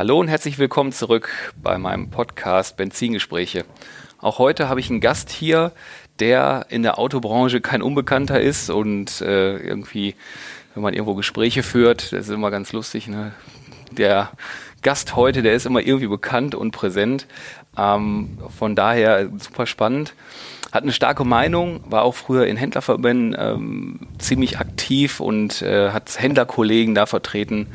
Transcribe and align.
Hallo 0.00 0.18
und 0.18 0.28
herzlich 0.28 0.58
willkommen 0.58 0.92
zurück 0.92 1.52
bei 1.62 1.76
meinem 1.76 2.08
Podcast 2.08 2.78
Benzingespräche. 2.78 3.66
Auch 4.18 4.38
heute 4.38 4.66
habe 4.66 4.80
ich 4.80 4.88
einen 4.88 5.00
Gast 5.00 5.28
hier, 5.28 5.72
der 6.20 6.64
in 6.70 6.82
der 6.82 6.98
Autobranche 6.98 7.60
kein 7.60 7.82
Unbekannter 7.82 8.40
ist 8.40 8.70
und 8.70 9.20
äh, 9.20 9.58
irgendwie, 9.58 10.14
wenn 10.72 10.82
man 10.82 10.94
irgendwo 10.94 11.16
Gespräche 11.16 11.62
führt, 11.62 12.14
das 12.14 12.28
ist 12.28 12.30
immer 12.30 12.50
ganz 12.50 12.72
lustig. 12.72 13.08
Ne? 13.08 13.32
Der 13.90 14.30
Gast 14.80 15.16
heute, 15.16 15.42
der 15.42 15.52
ist 15.52 15.66
immer 15.66 15.82
irgendwie 15.82 16.06
bekannt 16.06 16.54
und 16.54 16.70
präsent. 16.70 17.26
Ähm, 17.76 18.38
von 18.58 18.74
daher 18.74 19.28
super 19.38 19.66
spannend. 19.66 20.14
Hat 20.72 20.82
eine 20.82 20.92
starke 20.92 21.24
Meinung, 21.24 21.84
war 21.90 22.04
auch 22.04 22.14
früher 22.14 22.46
in 22.46 22.56
Händlerverbänden 22.56 23.36
ähm, 23.38 24.08
ziemlich 24.16 24.60
aktiv 24.60 25.20
und 25.20 25.60
äh, 25.60 25.90
hat 25.90 26.18
Händlerkollegen 26.18 26.94
da 26.94 27.04
vertreten. 27.04 27.66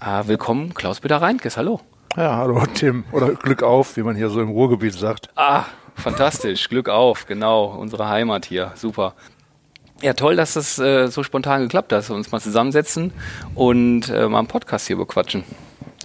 Ah, 0.00 0.28
willkommen, 0.28 0.74
Klaus-Peter 0.74 1.16
Reinkes, 1.16 1.56
hallo. 1.56 1.80
Ja, 2.16 2.36
hallo 2.36 2.62
Tim. 2.72 3.02
Oder 3.10 3.34
Glück 3.34 3.64
auf, 3.64 3.96
wie 3.96 4.04
man 4.04 4.14
hier 4.14 4.30
so 4.30 4.40
im 4.40 4.50
Ruhrgebiet 4.50 4.94
sagt. 4.94 5.28
Ah, 5.34 5.64
fantastisch. 5.96 6.68
Glück 6.68 6.88
auf, 6.88 7.26
genau. 7.26 7.64
Unsere 7.64 8.08
Heimat 8.08 8.46
hier. 8.46 8.70
Super. 8.76 9.14
Ja, 10.00 10.12
toll, 10.12 10.36
dass 10.36 10.54
das 10.54 10.78
äh, 10.78 11.08
so 11.08 11.24
spontan 11.24 11.62
geklappt 11.62 11.92
hat, 11.92 11.98
dass 11.98 12.10
wir 12.10 12.14
uns 12.14 12.30
mal 12.30 12.40
zusammensetzen 12.40 13.12
und 13.56 14.08
äh, 14.08 14.28
mal 14.28 14.38
einen 14.38 14.46
Podcast 14.46 14.86
hier 14.86 14.96
bequatschen. 14.96 15.42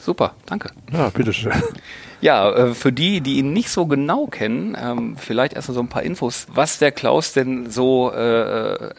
Super, 0.01 0.33
danke. 0.47 0.71
Ja, 0.91 1.09
bitteschön. 1.09 1.53
Ja, 2.19 2.49
äh, 2.51 2.73
für 2.73 2.91
die, 2.91 3.21
die 3.21 3.37
ihn 3.37 3.53
nicht 3.53 3.69
so 3.69 3.85
genau 3.85 4.25
kennen, 4.25 4.75
ähm, 4.81 5.17
vielleicht 5.17 5.53
erst 5.53 5.67
mal 5.67 5.75
so 5.75 5.81
ein 5.81 5.89
paar 5.89 6.03
Infos, 6.03 6.47
was 6.51 6.79
der 6.79 6.91
Klaus 6.91 7.33
denn 7.33 7.69
so 7.69 8.11
äh, 8.11 8.73
äh 8.73 8.89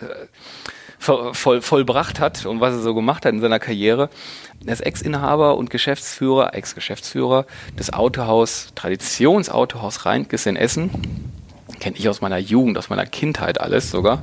voll, 1.05 1.63
vollbracht 1.63 2.21
hat 2.21 2.47
und 2.47 2.61
was 2.61 2.75
er 2.75 2.81
so 2.81 2.95
gemacht 2.95 3.25
hat 3.25 3.33
in 3.33 3.41
seiner 3.41 3.59
Karriere. 3.59 4.09
Er 4.67 4.73
ist 4.73 4.81
Ex-Inhaber 4.81 5.57
und 5.57 5.71
Geschäftsführer, 5.71 6.55
Ex-Geschäftsführer 6.55 7.47
des 7.79 7.93
Autohaus, 7.93 8.73
Traditionsautohaus 8.75 10.07
Reinkes 10.07 10.47
in 10.47 10.57
Essen. 10.57 10.91
Kenne 11.81 11.97
ich 11.99 12.09
aus 12.09 12.21
meiner 12.21 12.39
Jugend, 12.39 12.79
aus 12.79 12.89
meiner 12.89 13.05
Kindheit 13.05 13.61
alles 13.61 13.91
sogar. 13.91 14.23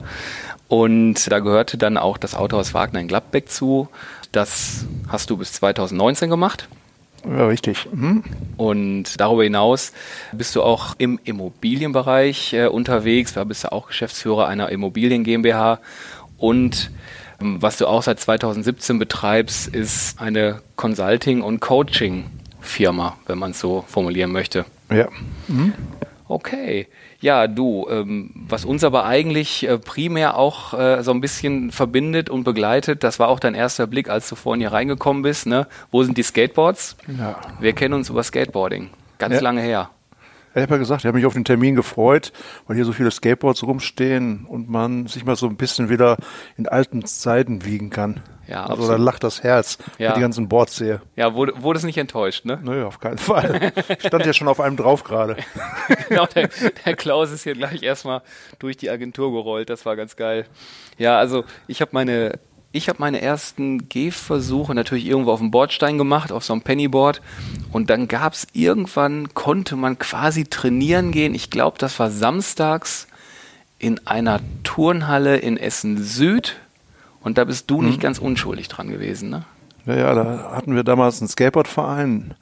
Und 0.68 1.30
da 1.30 1.40
gehörte 1.40 1.78
dann 1.78 1.98
auch 1.98 2.18
das 2.18 2.34
Autohaus 2.34 2.74
Wagner 2.74 3.02
in 3.02 3.08
Gladbeck 3.08 3.50
zu. 3.50 3.90
Das 4.32 4.86
hast 5.10 5.30
du 5.30 5.38
bis 5.38 5.54
2019 5.54 6.30
gemacht. 6.30 6.68
Ja, 7.26 7.46
richtig. 7.46 7.88
Mhm. 7.92 8.24
Und 8.58 9.20
darüber 9.20 9.44
hinaus 9.44 9.92
bist 10.32 10.56
du 10.56 10.64
auch 10.64 10.96
im 10.98 11.20
Immobilienbereich 11.24 12.54
äh, 12.54 12.68
unterwegs. 12.68 13.34
Da 13.34 13.44
bist 13.44 13.66
du 13.66 13.72
auch 13.72 13.88
Geschäftsführer 13.88 14.48
einer 14.48 14.70
Immobilien 14.70 15.24
GmbH 15.24 15.80
und 16.42 16.92
ähm, 17.40 17.62
was 17.62 17.78
du 17.78 17.88
auch 17.88 18.04
seit 18.04 18.20
2017 18.20 19.00
betreibst, 19.00 19.68
ist 19.68 20.20
eine 20.20 20.62
Consulting- 20.76 21.42
und 21.42 21.60
Coaching-Firma, 21.60 23.18
wenn 23.28 23.38
man 23.38 23.52
es 23.52 23.60
so 23.60 23.84
formulieren 23.88 24.32
möchte. 24.32 24.66
Ja. 24.90 25.08
Mhm. 25.48 25.74
Okay. 26.28 26.88
Ja, 27.20 27.48
du, 27.48 27.88
ähm, 27.90 28.32
was 28.34 28.66
uns 28.66 28.84
aber 28.84 29.06
eigentlich 29.06 29.68
äh, 29.68 29.78
primär 29.78 30.38
auch 30.38 30.74
äh, 30.74 31.04
so 31.04 31.12
ein 31.12 31.22
bisschen 31.22 31.72
verbindet 31.72 32.30
und 32.30 32.44
begleitet, 32.44 33.04
das 33.04 33.20
war 33.20 33.28
auch 33.28 33.40
dein 33.40 33.54
erster 33.54 33.86
Blick, 33.86 34.10
als 34.10 34.28
du 34.30 34.36
vorhin 34.36 34.62
hier 34.62 34.72
reingekommen 34.72 35.22
bist. 35.22 35.46
Ne? 35.46 35.68
Wo 35.92 36.04
sind 36.04 36.18
die 36.18 36.24
Skateboards? 36.24 36.96
Ja. 37.20 37.40
Wir 37.60 37.74
kennen 37.74 37.94
uns 37.94 38.10
über 38.10 38.24
Skateboarding. 38.24 38.90
Ganz 39.20 39.36
ja. 39.36 39.42
lange 39.42 39.62
her. 39.62 39.90
Ich 40.54 40.62
habe 40.62 40.74
ja 40.74 40.78
gesagt, 40.80 41.02
ich 41.02 41.06
habe 41.06 41.18
mich 41.18 41.26
auf 41.26 41.34
den 41.34 41.46
Termin 41.46 41.76
gefreut, 41.76 42.34
weil 42.68 42.76
hier 42.76 42.84
so 42.84 42.92
viele 42.92 43.10
Skateboards 43.10 43.64
rumstehen 43.64 44.46
und 44.46 44.70
man 44.70 45.08
sich 45.08 45.24
mal 45.24 45.38
so 45.38 45.48
ein 45.48 45.56
bisschen 45.56 45.90
wieder 45.90 46.18
in 46.58 46.68
alten 46.68 47.06
Zeiten 47.06 47.64
wiegen 47.64 47.90
kann. 47.90 48.22
Ja, 48.48 48.64
also 48.64 48.74
absolut. 48.74 48.92
da 48.92 49.04
lacht 49.04 49.24
das 49.24 49.44
Herz, 49.44 49.78
ja. 49.80 49.86
wenn 49.98 50.08
ich 50.08 50.14
die 50.16 50.22
ganzen 50.22 50.50
Boards 50.50 50.76
sehe. 50.76 51.02
Ja, 51.16 51.34
wurde, 51.36 51.54
wurde 51.62 51.78
es 51.78 51.86
nicht 51.86 51.98
enttäuscht, 51.98 52.44
ne? 52.44 52.60
Nö, 52.62 52.86
auf 52.86 53.00
keinen 53.00 53.18
Fall. 53.18 53.72
Stand 54.00 54.26
ja 54.26 54.34
schon 54.34 54.50
auf 54.50 54.60
einem 54.60 54.76
drauf 54.76 55.06
gerade. 55.06 55.38
genau, 56.10 56.26
der, 56.26 56.50
der 56.86 56.96
Klaus 56.98 57.32
ist 57.32 57.44
hier 57.44 57.54
gleich 57.54 57.82
erstmal 57.82 58.22
durch 58.60 58.76
die 58.76 58.90
Agentur 58.90 59.32
gerollt, 59.32 59.70
das 59.70 59.86
war 59.86 59.96
ganz 59.96 60.18
geil. 60.18 60.46
Ja, 60.98 61.18
also 61.18 61.46
ich 61.68 61.80
habe 61.80 61.92
meine 61.94 62.40
ich 62.72 62.88
habe 62.88 63.00
meine 63.00 63.22
ersten 63.22 63.90
Gehversuche 63.90 64.74
natürlich 64.74 65.06
irgendwo 65.06 65.32
auf 65.32 65.40
dem 65.40 65.52
Bordstein 65.52 65.98
gemacht, 65.98 66.32
auf 66.32 66.44
so 66.44 66.54
einem 66.54 66.62
Pennyboard. 66.62 67.22
Und 67.72 67.90
dann 67.90 68.08
gab 68.08 68.34
es 68.34 68.48
irgendwann, 68.54 69.34
konnte 69.34 69.76
man 69.76 70.00
quasi 70.00 70.46
trainieren 70.46 71.12
gehen. 71.12 71.36
Ich 71.36 71.50
glaube, 71.50 71.78
das 71.78 72.00
war 72.00 72.10
samstags 72.10 73.08
in 73.78 74.06
einer 74.08 74.40
Turnhalle 74.64 75.38
in 75.38 75.58
Essen 75.58 76.02
Süd. 76.02 76.58
Und 77.22 77.38
da 77.38 77.44
bist 77.44 77.70
du 77.70 77.82
mhm. 77.82 77.88
nicht 77.88 78.00
ganz 78.00 78.20
unschuldig 78.20 78.68
dran 78.68 78.90
gewesen, 78.90 79.30
ne? 79.30 79.44
Ja, 79.86 79.96
ja, 79.96 80.14
da 80.14 80.52
hatten 80.56 80.76
wir 80.76 80.84
damals 80.84 81.22
einen 81.22 81.28
Skateboardverein. 81.28 82.36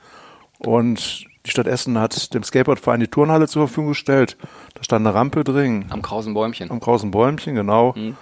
Und 0.59 1.25
die 1.45 1.51
Stadt 1.51 1.67
Essen 1.67 1.97
hat 1.97 2.33
dem 2.33 2.43
Skateboardverein 2.43 2.99
die 2.99 3.07
Turnhalle 3.07 3.47
zur 3.47 3.67
Verfügung 3.67 3.89
gestellt. 3.89 4.37
Da 4.75 4.83
stand 4.83 5.07
eine 5.07 5.15
Rampe 5.15 5.43
drin. 5.45 5.85
Am 5.89 6.01
Krausen 6.01 6.33
Bäumchen. 6.33 6.69
Am 6.69 6.81
Krausen 6.81 7.11
Bäumchen, 7.11 7.55
genau. 7.55 7.93
Mhm. 7.95 8.17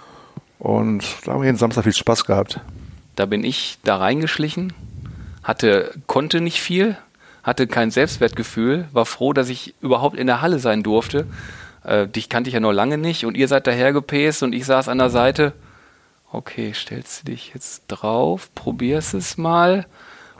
Und 0.58 1.04
da 1.24 1.32
haben 1.32 1.40
wir 1.40 1.46
jeden 1.46 1.58
Samstag 1.58 1.84
viel 1.84 1.92
Spaß 1.92 2.24
gehabt. 2.24 2.60
Da 3.16 3.26
bin 3.26 3.44
ich 3.44 3.78
da 3.84 3.96
reingeschlichen, 3.96 4.72
hatte, 5.42 5.92
konnte 6.06 6.40
nicht 6.40 6.60
viel, 6.60 6.96
hatte 7.42 7.66
kein 7.66 7.90
Selbstwertgefühl, 7.90 8.88
war 8.92 9.06
froh, 9.06 9.32
dass 9.32 9.48
ich 9.48 9.74
überhaupt 9.80 10.16
in 10.16 10.26
der 10.26 10.42
Halle 10.42 10.58
sein 10.58 10.82
durfte. 10.82 11.26
Äh, 11.84 12.06
dich 12.06 12.28
kannte 12.28 12.48
ich 12.48 12.54
ja 12.54 12.60
noch 12.60 12.72
lange 12.72 12.98
nicht 12.98 13.24
und 13.24 13.36
ihr 13.36 13.48
seid 13.48 13.66
dahergepäst 13.66 14.42
und 14.42 14.52
ich 14.52 14.66
saß 14.66 14.88
an 14.88 14.98
der 14.98 15.10
Seite. 15.10 15.52
Okay, 16.30 16.72
stellst 16.74 17.22
du 17.22 17.32
dich 17.32 17.52
jetzt 17.54 17.84
drauf, 17.88 18.50
probierst 18.54 19.14
es 19.14 19.38
mal. 19.38 19.86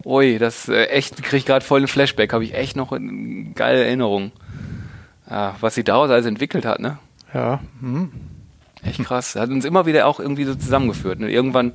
Ui, 0.05 0.39
das 0.39 0.69
äh, 0.69 0.85
echt, 0.87 1.23
krieg 1.23 1.39
ich 1.39 1.47
gerade 1.47 1.65
voll 1.65 1.81
einen 1.81 1.89
Flashback, 1.89 2.33
habe 2.33 2.45
ich 2.45 2.55
echt 2.55 2.77
noch 2.77 2.93
eine 2.93 3.53
geile 3.55 3.85
Erinnerung. 3.85 4.33
Ja, 5.31 5.57
was 5.61 5.75
sie 5.75 5.85
daraus 5.85 6.11
alles 6.11 6.27
entwickelt 6.27 6.65
hat, 6.65 6.81
ne? 6.81 6.99
Ja. 7.35 7.61
Hm. 7.81 8.11
Echt 8.83 9.03
krass. 9.05 9.35
Hat 9.35 9.51
uns 9.51 9.65
immer 9.65 9.87
wieder 9.87 10.07
auch 10.07 10.21
irgendwie 10.21 10.45
so 10.45 10.55
zusammengeführt. 10.55 11.21
Ne? 11.21 11.31
Irgendwann 11.31 11.73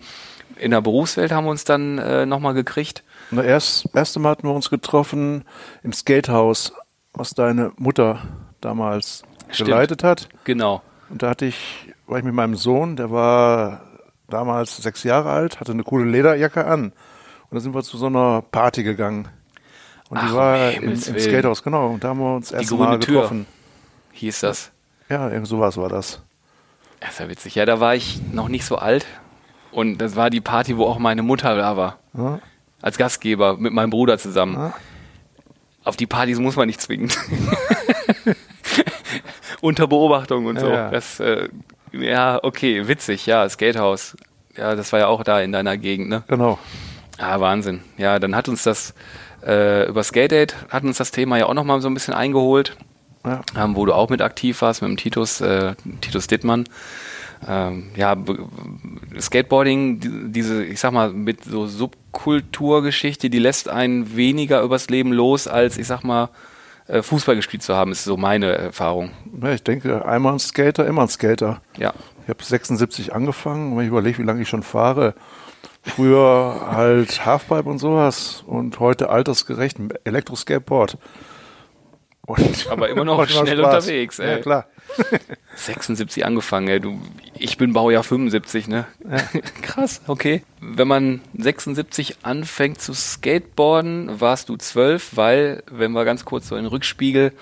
in 0.58 0.72
der 0.72 0.82
Berufswelt 0.82 1.32
haben 1.32 1.46
wir 1.46 1.52
uns 1.52 1.64
dann 1.64 1.98
äh, 1.98 2.26
nochmal 2.26 2.54
gekriegt. 2.54 3.04
Das 3.32 3.46
erst, 3.46 3.96
erste 3.96 4.20
Mal 4.20 4.32
hatten 4.32 4.48
wir 4.48 4.54
uns 4.54 4.70
getroffen 4.70 5.44
im 5.84 5.94
Skatehaus, 5.94 6.74
was 7.14 7.34
deine 7.34 7.72
Mutter 7.78 8.20
damals 8.62 9.24
Stimmt. 9.50 9.70
geleitet 9.70 10.04
hat. 10.04 10.30
Genau. 10.44 10.82
Und 11.10 11.24
da 11.24 11.30
hatte 11.30 11.46
ich, 11.46 11.88
war 12.08 12.18
ich 12.18 12.24
mit 12.24 12.34
meinem 12.34 12.56
Sohn, 12.56 12.96
der 12.96 13.12
war 13.12 13.82
damals 14.30 14.78
sechs 14.78 15.04
Jahre 15.04 15.30
alt, 15.32 15.60
hatte 15.60 15.72
eine 15.72 15.84
coole 15.84 16.06
Lederjacke 16.06 16.66
an. 16.66 16.86
Und 16.86 17.56
da 17.56 17.60
sind 17.60 17.74
wir 17.74 17.84
zu 17.84 17.98
so 17.98 18.08
einer 18.08 18.42
Party 18.42 18.84
gegangen. 18.84 19.28
Und 20.10 20.18
Ach, 20.18 20.28
die 20.28 20.34
war 20.36 20.72
im, 20.72 20.92
im 20.92 20.98
Skatehaus, 20.98 21.64
genau. 21.64 21.90
Und 21.90 22.04
da 22.04 22.10
haben 22.10 22.20
wir 22.20 22.36
uns 22.36 22.52
erst 22.52 22.72
mal 22.72 22.98
getroffen. 22.98 23.46
Tür 23.46 24.20
hieß 24.20 24.42
das. 24.42 24.72
Ja, 25.10 25.30
irgend 25.30 25.48
sowas 25.48 25.78
war 25.78 25.90
das. 25.90 26.22
Das 27.04 27.12
ist 27.14 27.20
ja 27.20 27.30
witzig. 27.30 27.56
Ja, 27.56 27.66
da 27.66 27.82
war 27.82 27.96
ich 27.96 28.22
noch 28.32 28.48
nicht 28.48 28.66
so 28.66 28.78
alt. 28.78 29.06
Und 29.72 29.98
das 29.98 30.16
war 30.16 30.30
die 30.30 30.40
Party, 30.40 30.78
wo 30.78 30.86
auch 30.86 31.00
meine 31.00 31.22
Mutter 31.22 31.56
da 31.56 31.76
war. 31.76 32.00
Ja. 32.14 32.40
Als 32.82 32.98
Gastgeber 32.98 33.58
mit 33.58 33.74
meinem 33.74 33.90
Bruder 33.90 34.18
zusammen. 34.18 34.56
Ja. 34.56 34.74
Auf 35.84 35.98
die 35.98 36.08
Partys 36.08 36.40
muss 36.40 36.56
man 36.56 36.68
nicht 36.68 36.80
zwingen. 36.80 37.12
Unter 39.62 39.88
Beobachtung 39.88 40.46
und 40.46 40.60
so. 40.60 40.70
Ja, 40.70 40.92
das, 40.92 41.20
äh, 41.20 41.50
ja, 41.92 42.40
okay, 42.42 42.88
witzig, 42.88 43.26
ja, 43.26 43.48
Skatehaus. 43.50 44.16
Ja, 44.56 44.76
das 44.76 44.94
war 44.94 45.00
ja 45.00 45.08
auch 45.08 45.24
da 45.24 45.42
in 45.42 45.52
deiner 45.52 45.78
Gegend, 45.78 46.10
ne? 46.10 46.24
Genau. 46.28 46.58
Ah, 47.18 47.40
Wahnsinn. 47.40 47.82
Ja, 47.98 48.20
dann 48.20 48.36
hat 48.36 48.48
uns 48.48 48.64
das 48.64 48.94
äh, 49.46 49.88
über 49.88 50.04
Skate 50.04 50.32
Date 50.32 50.56
hat 50.70 50.84
uns 50.84 50.98
das 50.98 51.12
Thema 51.12 51.38
ja 51.38 51.48
auch 51.48 51.54
nochmal 51.54 51.82
so 51.82 51.90
ein 51.90 51.94
bisschen 51.94 52.14
eingeholt 52.14 52.78
ja. 53.26 53.42
ähm, 53.58 53.76
wo 53.76 53.86
du 53.86 53.94
auch 53.94 54.10
mit 54.10 54.22
aktiv 54.22 54.62
warst, 54.62 54.82
mit 54.82 54.90
dem 54.90 54.98
Titus, 54.98 55.42
äh, 55.42 55.76
Titus 56.02 56.28
Dittmann. 56.28 56.66
Ähm, 57.48 57.92
ja, 57.96 58.16
Skateboarding, 59.20 60.32
diese, 60.32 60.64
ich 60.64 60.80
sag 60.80 60.94
mal, 60.94 61.12
mit 61.12 61.44
so 61.44 61.68
Subkulturgeschichte, 61.68 63.30
die 63.30 63.40
lässt 63.40 63.68
einen 63.68 64.16
weniger 64.16 64.62
übers 64.62 64.90
Leben 64.90 65.12
los, 65.12 65.48
als 65.48 65.78
ich 65.78 65.88
sag 65.88 66.04
mal, 66.04 66.30
äh, 66.88 67.02
Fußball 67.02 67.36
gespielt 67.36 67.64
zu 67.64 67.76
haben, 67.76 67.92
ist 67.92 68.04
so 68.04 68.18
meine 68.18 68.54
Erfahrung. 68.58 69.12
Ja, 69.42 69.52
ich 69.52 69.64
denke, 69.64 70.06
einmal 70.06 70.34
ein 70.34 70.40
Skater, 70.40 70.86
immer 70.86 71.04
ein 71.04 71.08
Skater. 71.08 71.62
Ja. 71.78 71.94
Ich 72.24 72.30
habe 72.30 72.44
76 72.44 73.14
angefangen 73.14 73.76
wenn 73.76 73.84
ich 73.84 73.90
überlege, 73.90 74.20
wie 74.20 74.24
lange 74.24 74.42
ich 74.42 74.50
schon 74.50 74.64
fahre, 74.64 75.14
früher 75.82 76.68
halt 76.72 77.26
Halfpipe 77.26 77.70
und 77.70 77.80
sowas 77.80 78.44
und 78.48 78.80
heute 78.80 79.10
altersgerecht 79.10 79.78
Elektroskateboard. 80.06 80.98
Und 82.26 82.68
Aber 82.72 82.90
immer 82.90 83.04
noch 83.04 83.28
schnell 83.28 83.58
Spaß. 83.58 83.76
unterwegs, 83.76 84.20
ey. 84.20 84.30
Ja, 84.30 84.38
klar. 84.40 84.68
76 85.56 86.26
angefangen, 86.26 86.68
ey. 86.68 86.80
Du, 86.80 87.00
ich 87.38 87.58
bin 87.58 87.74
Baujahr 87.74 88.04
75, 88.04 88.68
ne? 88.68 88.86
Ja. 89.10 89.18
Krass, 89.62 90.02
okay. 90.08 90.44
Wenn 90.62 90.88
man 90.88 91.22
76 91.38 92.18
anfängt 92.24 92.82
zu 92.82 92.94
skateboarden, 92.94 94.22
warst 94.22 94.50
du 94.50 94.56
12, 94.56 95.16
weil, 95.16 95.64
wenn 95.70 95.92
wir 95.92 96.06
ganz 96.06 96.26
kurz 96.26 96.48
so 96.48 96.56
in 96.56 96.64
den 96.64 96.70
Rückspiegel 96.70 97.34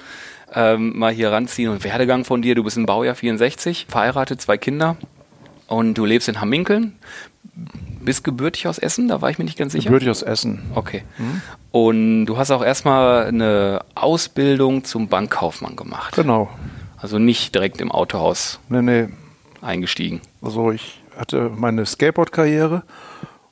ähm, 0.53 0.97
mal 0.97 1.13
hier 1.13 1.31
ranziehen 1.31 1.69
und 1.69 1.83
Werdegang 1.83 2.25
von 2.25 2.41
dir, 2.41 2.55
du 2.55 2.63
bist 2.63 2.77
ein 2.77 2.85
Baujahr 2.85 3.15
64, 3.15 3.87
verheiratet, 3.87 4.41
zwei 4.41 4.57
Kinder 4.57 4.97
und 5.67 5.93
du 5.93 6.05
lebst 6.05 6.27
in 6.27 6.41
Hamminkeln. 6.41 6.97
Bist 8.01 8.23
gebürtig 8.23 8.67
aus 8.67 8.79
Essen? 8.79 9.07
Da 9.07 9.21
war 9.21 9.29
ich 9.29 9.37
mir 9.37 9.45
nicht 9.45 9.57
ganz 9.57 9.73
sicher. 9.73 9.85
Gebürtig 9.85 10.09
aus 10.09 10.23
Essen. 10.23 10.63
Okay. 10.73 11.03
Mhm. 11.17 11.41
Und 11.71 12.25
du 12.25 12.37
hast 12.37 12.51
auch 12.51 12.63
erstmal 12.63 13.25
eine 13.25 13.81
Ausbildung 13.95 14.83
zum 14.83 15.07
Bankkaufmann 15.07 15.75
gemacht. 15.75 16.15
Genau. 16.15 16.49
Also 16.97 17.17
nicht 17.17 17.55
direkt 17.55 17.81
im 17.81 17.91
Autohaus 17.91 18.59
nee, 18.69 18.81
nee. 18.81 19.07
eingestiegen. 19.61 20.21
Also 20.41 20.71
ich 20.71 21.01
hatte 21.17 21.49
meine 21.49 21.85
Skateboard-Karriere 21.85 22.83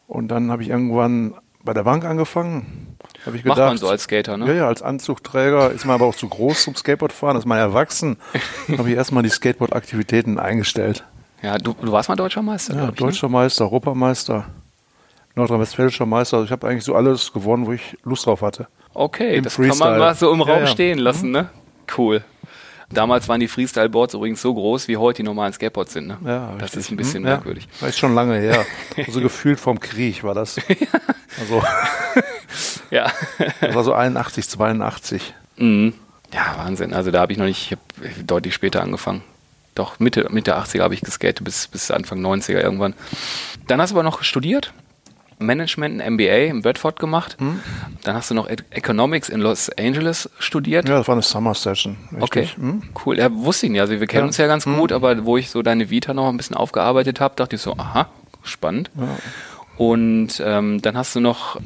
und 0.07 0.27
dann 0.27 0.51
habe 0.51 0.63
ich 0.63 0.69
irgendwann 0.69 1.33
bei 1.63 1.73
der 1.73 1.83
Bank 1.83 2.03
angefangen. 2.05 2.95
Hab 3.25 3.33
ich 3.33 3.43
gedacht, 3.43 3.57
Macht 3.57 3.67
man 3.69 3.77
so 3.77 3.89
als 3.89 4.03
Skater, 4.03 4.37
ne? 4.37 4.47
Ja, 4.47 4.53
ja, 4.53 4.67
als 4.67 4.81
Anzugträger 4.81 5.71
ist 5.71 5.85
man 5.85 5.95
aber 5.95 6.05
auch 6.05 6.15
zu 6.15 6.27
groß 6.27 6.63
zum 6.63 6.75
Skateboardfahren, 6.75 7.37
ist 7.37 7.45
man 7.45 7.57
erwachsen. 7.57 8.17
habe 8.77 8.89
ich 8.89 8.95
erstmal 8.95 9.23
die 9.23 9.29
Skateboard-Aktivitäten 9.29 10.39
eingestellt. 10.39 11.05
Ja, 11.41 11.57
du, 11.57 11.73
du 11.73 11.91
warst 11.91 12.09
mal 12.09 12.15
deutscher 12.15 12.41
Meister. 12.41 12.75
Ja, 12.75 12.83
ich, 12.83 12.89
ne? 12.89 12.95
deutscher 12.95 13.27
ne? 13.27 13.33
Meister, 13.33 13.65
Europameister, 13.65 14.45
nordrhein-westfälischer 15.39 16.05
Meister. 16.05 16.37
Also 16.37 16.45
ich 16.45 16.51
habe 16.51 16.67
eigentlich 16.67 16.83
so 16.83 16.95
alles 16.95 17.33
gewonnen, 17.33 17.65
wo 17.65 17.73
ich 17.73 17.97
Lust 18.03 18.25
drauf 18.25 18.41
hatte. 18.41 18.67
Okay, 18.93 19.37
Im 19.37 19.43
das 19.43 19.55
Freestyle. 19.55 19.79
kann 19.79 19.91
man 19.91 19.99
mal 19.99 20.15
so 20.15 20.31
im 20.31 20.41
Raum 20.41 20.59
ja, 20.59 20.65
ja. 20.65 20.67
stehen 20.67 20.99
lassen, 20.99 21.31
ne? 21.31 21.49
Cool. 21.97 22.23
Damals 22.91 23.29
waren 23.29 23.39
die 23.39 23.47
Freestyle-Boards 23.47 24.15
übrigens 24.15 24.41
so 24.41 24.53
groß, 24.53 24.87
wie 24.87 24.97
heute 24.97 25.17
die 25.17 25.23
normalen 25.23 25.53
Skateboards 25.53 25.93
sind. 25.93 26.07
Ne? 26.07 26.17
Ja, 26.25 26.55
das 26.57 26.75
ist 26.75 26.89
ein 26.89 26.97
bisschen 26.97 27.23
hm, 27.23 27.29
merkwürdig. 27.29 27.67
Ja, 27.81 27.87
ist 27.87 27.99
schon 27.99 28.15
lange 28.15 28.37
her. 28.37 28.65
Also 28.97 29.21
gefühlt 29.21 29.59
vom 29.59 29.79
Krieg 29.79 30.23
war 30.23 30.33
das. 30.33 30.59
Also, 31.39 31.63
ja. 32.91 33.09
Das 33.61 33.73
war 33.73 33.83
so 33.83 33.93
81, 33.93 34.49
82. 34.49 35.33
Mhm. 35.55 35.93
Ja, 36.33 36.55
Wahnsinn. 36.57 36.93
Also 36.93 37.11
da 37.11 37.21
habe 37.21 37.31
ich 37.31 37.37
noch 37.37 37.45
nicht, 37.45 37.71
ich 37.71 37.77
habe 38.07 38.23
deutlich 38.25 38.53
später 38.53 38.81
angefangen. 38.81 39.21
Doch, 39.75 39.99
Mitte, 39.99 40.27
Mitte 40.31 40.57
80er 40.57 40.81
habe 40.81 40.95
ich 40.95 41.01
geskatet 41.01 41.45
bis, 41.45 41.67
bis 41.67 41.91
Anfang 41.91 42.19
90er 42.19 42.59
irgendwann. 42.59 42.93
Dann 43.67 43.79
hast 43.79 43.91
du 43.91 43.95
aber 43.95 44.03
noch 44.03 44.23
studiert? 44.23 44.73
Management, 45.39 46.01
ein 46.01 46.13
MBA 46.13 46.49
in 46.49 46.61
Bedford 46.61 46.99
gemacht. 46.99 47.37
Hm. 47.39 47.61
Dann 48.03 48.15
hast 48.15 48.29
du 48.29 48.35
noch 48.35 48.47
Economics 48.49 49.29
in 49.29 49.39
Los 49.39 49.69
Angeles 49.69 50.29
studiert. 50.37 50.87
Ja, 50.87 50.97
das 50.97 51.07
war 51.07 51.15
eine 51.15 51.21
Summer 51.21 51.53
Session. 51.53 51.97
Richtig. 52.11 52.21
Okay, 52.21 52.47
hm. 52.55 52.83
cool. 53.05 53.17
Ja, 53.17 53.33
wusste 53.33 53.65
ich 53.65 53.71
nicht. 53.71 53.81
Also 53.81 53.99
wir 53.99 54.07
kennen 54.07 54.23
ja. 54.23 54.27
uns 54.27 54.37
ja 54.37 54.47
ganz 54.47 54.65
hm. 54.65 54.77
gut, 54.77 54.91
aber 54.91 55.25
wo 55.25 55.37
ich 55.37 55.49
so 55.49 55.61
deine 55.61 55.89
Vita 55.89 56.13
noch 56.13 56.27
ein 56.27 56.37
bisschen 56.37 56.55
aufgearbeitet 56.55 57.19
habe, 57.19 57.35
dachte 57.35 57.55
ich 57.55 57.61
so, 57.61 57.73
aha, 57.77 58.09
spannend. 58.43 58.91
Ja. 58.95 59.07
Und 59.77 60.43
ähm, 60.45 60.81
dann 60.81 60.97
hast 60.97 61.15
du 61.15 61.21
noch 61.21 61.59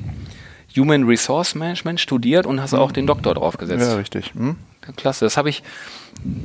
Human 0.77 1.05
Resource 1.05 1.55
Management 1.55 1.99
studiert 1.99 2.45
und 2.45 2.61
hast 2.61 2.73
hm. 2.73 2.79
auch 2.79 2.91
den 2.91 3.07
Doktor 3.07 3.33
draufgesetzt. 3.33 3.89
Ja, 3.89 3.95
richtig. 3.95 4.33
Hm. 4.35 4.55
Klasse. 4.95 5.25
Das 5.25 5.37
habe 5.37 5.49
ich 5.49 5.63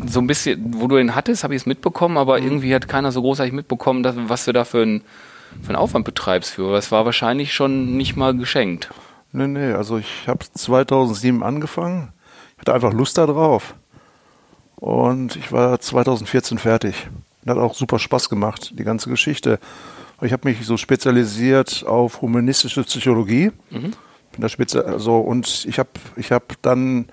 so 0.06 0.20
ein 0.20 0.26
bisschen, 0.26 0.80
wo 0.80 0.86
du 0.86 0.96
ihn 0.96 1.14
hattest, 1.14 1.44
habe 1.44 1.54
ich 1.54 1.62
es 1.62 1.66
mitbekommen, 1.66 2.16
aber 2.16 2.38
hm. 2.38 2.44
irgendwie 2.44 2.74
hat 2.74 2.88
keiner 2.88 3.12
so 3.12 3.20
großartig 3.20 3.52
mitbekommen, 3.52 4.02
dass, 4.02 4.14
was 4.16 4.46
du 4.46 4.52
da 4.52 4.64
für 4.64 4.82
ein 4.82 5.02
für 5.62 5.68
einen 5.68 5.76
Aufwand 5.76 6.04
betreibst 6.04 6.50
für. 6.50 6.72
Das 6.72 6.92
war 6.92 7.04
wahrscheinlich 7.04 7.52
schon 7.52 7.96
nicht 7.96 8.16
mal 8.16 8.36
geschenkt. 8.36 8.90
Nee, 9.32 9.46
nee, 9.46 9.72
also 9.72 9.98
ich 9.98 10.26
habe 10.26 10.44
2007 10.52 11.42
angefangen. 11.42 12.12
Ich 12.54 12.60
hatte 12.60 12.74
einfach 12.74 12.92
Lust 12.92 13.18
darauf. 13.18 13.74
Und 14.76 15.36
ich 15.36 15.52
war 15.52 15.80
2014 15.80 16.58
fertig. 16.58 17.08
Und 17.44 17.50
hat 17.50 17.58
auch 17.58 17.74
super 17.74 17.98
Spaß 17.98 18.28
gemacht, 18.28 18.72
die 18.78 18.84
ganze 18.84 19.10
Geschichte. 19.10 19.58
Ich 20.20 20.32
habe 20.32 20.48
mich 20.48 20.64
so 20.64 20.76
spezialisiert 20.76 21.84
auf 21.86 22.22
humanistische 22.22 22.82
Psychologie. 22.82 23.52
Mhm. 23.70 23.92
Bin 24.32 24.40
da 24.40 24.48
speziell, 24.48 24.84
also, 24.84 25.18
und 25.18 25.66
ich 25.68 25.78
habe 25.78 25.90
ich 26.16 26.32
hab 26.32 26.60
dann 26.62 27.06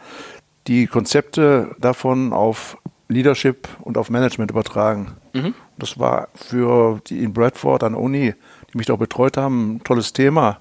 die 0.67 0.87
Konzepte 0.87 1.75
davon 1.79 2.33
auf 2.33 2.77
Leadership 3.07 3.67
und 3.81 3.97
auf 3.97 4.09
Management 4.09 4.51
übertragen. 4.51 5.15
Mhm. 5.33 5.53
Das 5.77 6.00
war 6.00 6.30
für 6.33 7.00
die 7.07 7.24
in 7.24 7.33
Bradford 7.33 7.83
an 7.83 7.95
Uni, 7.95 8.33
die 8.72 8.77
mich 8.77 8.88
da 8.88 8.94
auch 8.94 9.00
betreut 9.00 9.38
haben, 9.38 9.75
ein 9.75 9.83
tolles 9.83 10.13
Thema. 10.13 10.60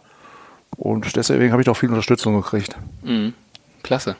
Und 0.76 1.14
deswegen 1.16 1.52
habe 1.52 1.62
ich 1.62 1.68
auch 1.68 1.76
viel 1.76 1.88
Unterstützung 1.88 2.34
gekriegt. 2.34 2.76
Mhm. 3.02 3.34
Klasse. 3.82 4.16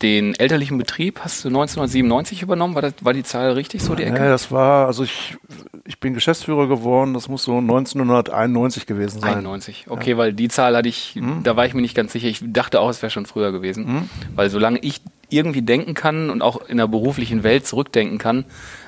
Den 0.00 0.36
elterlichen 0.36 0.78
Betrieb 0.78 1.20
hast 1.24 1.44
du 1.44 1.48
1997 1.48 2.42
übernommen. 2.42 2.76
War, 2.76 2.82
das, 2.82 2.94
war 3.00 3.12
die 3.12 3.24
Zahl 3.24 3.50
richtig 3.52 3.82
so, 3.82 3.96
die 3.96 4.04
Ecke? 4.04 4.16
Ja, 4.16 4.28
das 4.28 4.52
war, 4.52 4.86
also 4.86 5.02
ich, 5.02 5.36
ich 5.84 5.98
bin 5.98 6.14
Geschäftsführer 6.14 6.68
geworden, 6.68 7.14
das 7.14 7.28
muss 7.28 7.42
so 7.42 7.58
1991 7.58 8.86
gewesen 8.86 9.20
sein. 9.20 9.38
91, 9.38 9.86
okay, 9.88 10.10
ja. 10.10 10.16
weil 10.16 10.32
die 10.32 10.46
Zahl 10.48 10.76
hatte 10.76 10.88
ich, 10.88 11.16
mhm. 11.16 11.42
da 11.42 11.56
war 11.56 11.66
ich 11.66 11.74
mir 11.74 11.80
nicht 11.80 11.96
ganz 11.96 12.12
sicher. 12.12 12.28
Ich 12.28 12.40
dachte 12.44 12.80
auch, 12.80 12.90
es 12.90 13.02
wäre 13.02 13.10
schon 13.10 13.26
früher 13.26 13.50
gewesen. 13.50 13.92
Mhm. 13.92 14.10
Weil 14.36 14.50
solange 14.50 14.78
ich 14.78 15.00
irgendwie 15.30 15.62
denken 15.62 15.94
kann 15.94 16.30
und 16.30 16.42
auch 16.42 16.68
in 16.68 16.78
der 16.78 16.86
beruflichen 16.86 17.42
Welt 17.42 17.66
zurückdenken 17.66 18.18
kann, 18.18 18.44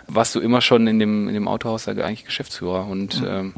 warst 0.06 0.34
du 0.34 0.40
immer 0.40 0.60
schon 0.60 0.86
in 0.86 0.98
dem, 0.98 1.28
in 1.28 1.34
dem 1.34 1.48
Autohaus 1.48 1.86
eigentlich 1.88 2.24
Geschäftsführer. 2.24 2.86
Und 2.86 3.20
mhm. 3.20 3.26
ähm, 3.28 3.54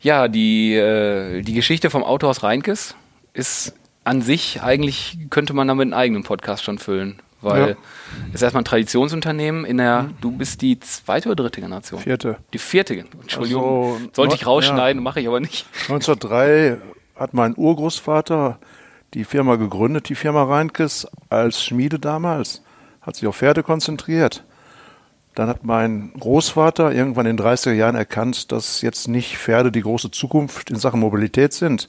ja, 0.00 0.28
die, 0.28 0.74
äh, 0.74 1.42
die 1.42 1.54
Geschichte 1.54 1.90
vom 1.90 2.04
Autohaus 2.04 2.42
Reinkes 2.42 2.94
ist 3.32 3.74
an 4.04 4.22
sich, 4.22 4.62
eigentlich 4.62 5.18
könnte 5.28 5.52
man 5.52 5.68
damit 5.68 5.84
einen 5.84 5.94
eigenen 5.94 6.22
Podcast 6.22 6.64
schon 6.64 6.78
füllen. 6.78 7.20
Weil 7.42 7.70
ja. 7.70 7.76
es 8.28 8.36
ist 8.36 8.42
erstmal 8.42 8.62
ein 8.62 8.66
Traditionsunternehmen 8.66 9.64
in 9.64 9.78
der, 9.78 10.02
mhm. 10.02 10.14
du 10.20 10.32
bist 10.32 10.60
die 10.60 10.78
zweite 10.78 11.30
oder 11.30 11.44
dritte 11.44 11.60
Generation? 11.62 12.00
Vierte. 12.00 12.36
Die 12.52 12.58
vierte, 12.58 12.94
Entschuldigung. 12.98 13.94
Also, 13.94 14.10
Sollte 14.12 14.34
ich 14.34 14.46
rausschneiden, 14.46 15.00
ja. 15.00 15.02
mache 15.02 15.20
ich 15.20 15.28
aber 15.28 15.40
nicht. 15.40 15.66
1903 15.88 16.78
hat 17.16 17.32
mein 17.32 17.54
Urgroßvater 17.56 18.58
die 19.14 19.24
Firma 19.24 19.56
gegründet, 19.56 20.08
die 20.08 20.14
Firma 20.14 20.44
Reinkes, 20.44 21.06
als 21.28 21.64
Schmiede 21.64 21.98
damals, 21.98 22.62
hat 23.00 23.16
sich 23.16 23.26
auf 23.26 23.36
Pferde 23.36 23.62
konzentriert. 23.62 24.44
Dann 25.34 25.48
hat 25.48 25.64
mein 25.64 26.12
Großvater 26.18 26.92
irgendwann 26.92 27.26
in 27.26 27.36
den 27.36 27.46
30er 27.46 27.72
Jahren 27.72 27.94
erkannt, 27.94 28.52
dass 28.52 28.82
jetzt 28.82 29.08
nicht 29.08 29.38
Pferde 29.38 29.70
die 29.72 29.82
große 29.82 30.10
Zukunft 30.10 30.70
in 30.70 30.76
Sachen 30.76 31.00
Mobilität 31.00 31.52
sind. 31.52 31.88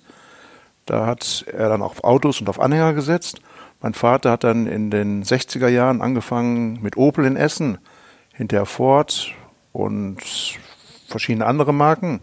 Da 0.85 1.05
hat 1.05 1.45
er 1.51 1.69
dann 1.69 1.81
auf 1.81 2.03
Autos 2.03 2.39
und 2.39 2.49
auf 2.49 2.59
Anhänger 2.59 2.93
gesetzt. 2.93 3.41
Mein 3.81 3.93
Vater 3.93 4.31
hat 4.31 4.43
dann 4.43 4.67
in 4.67 4.91
den 4.91 5.23
60er 5.23 5.67
Jahren 5.67 6.01
angefangen 6.01 6.81
mit 6.81 6.97
Opel 6.97 7.25
in 7.25 7.35
Essen, 7.35 7.79
hinterher 8.33 8.65
Ford 8.65 9.31
und 9.71 10.19
verschiedene 11.07 11.45
andere 11.45 11.73
Marken. 11.73 12.21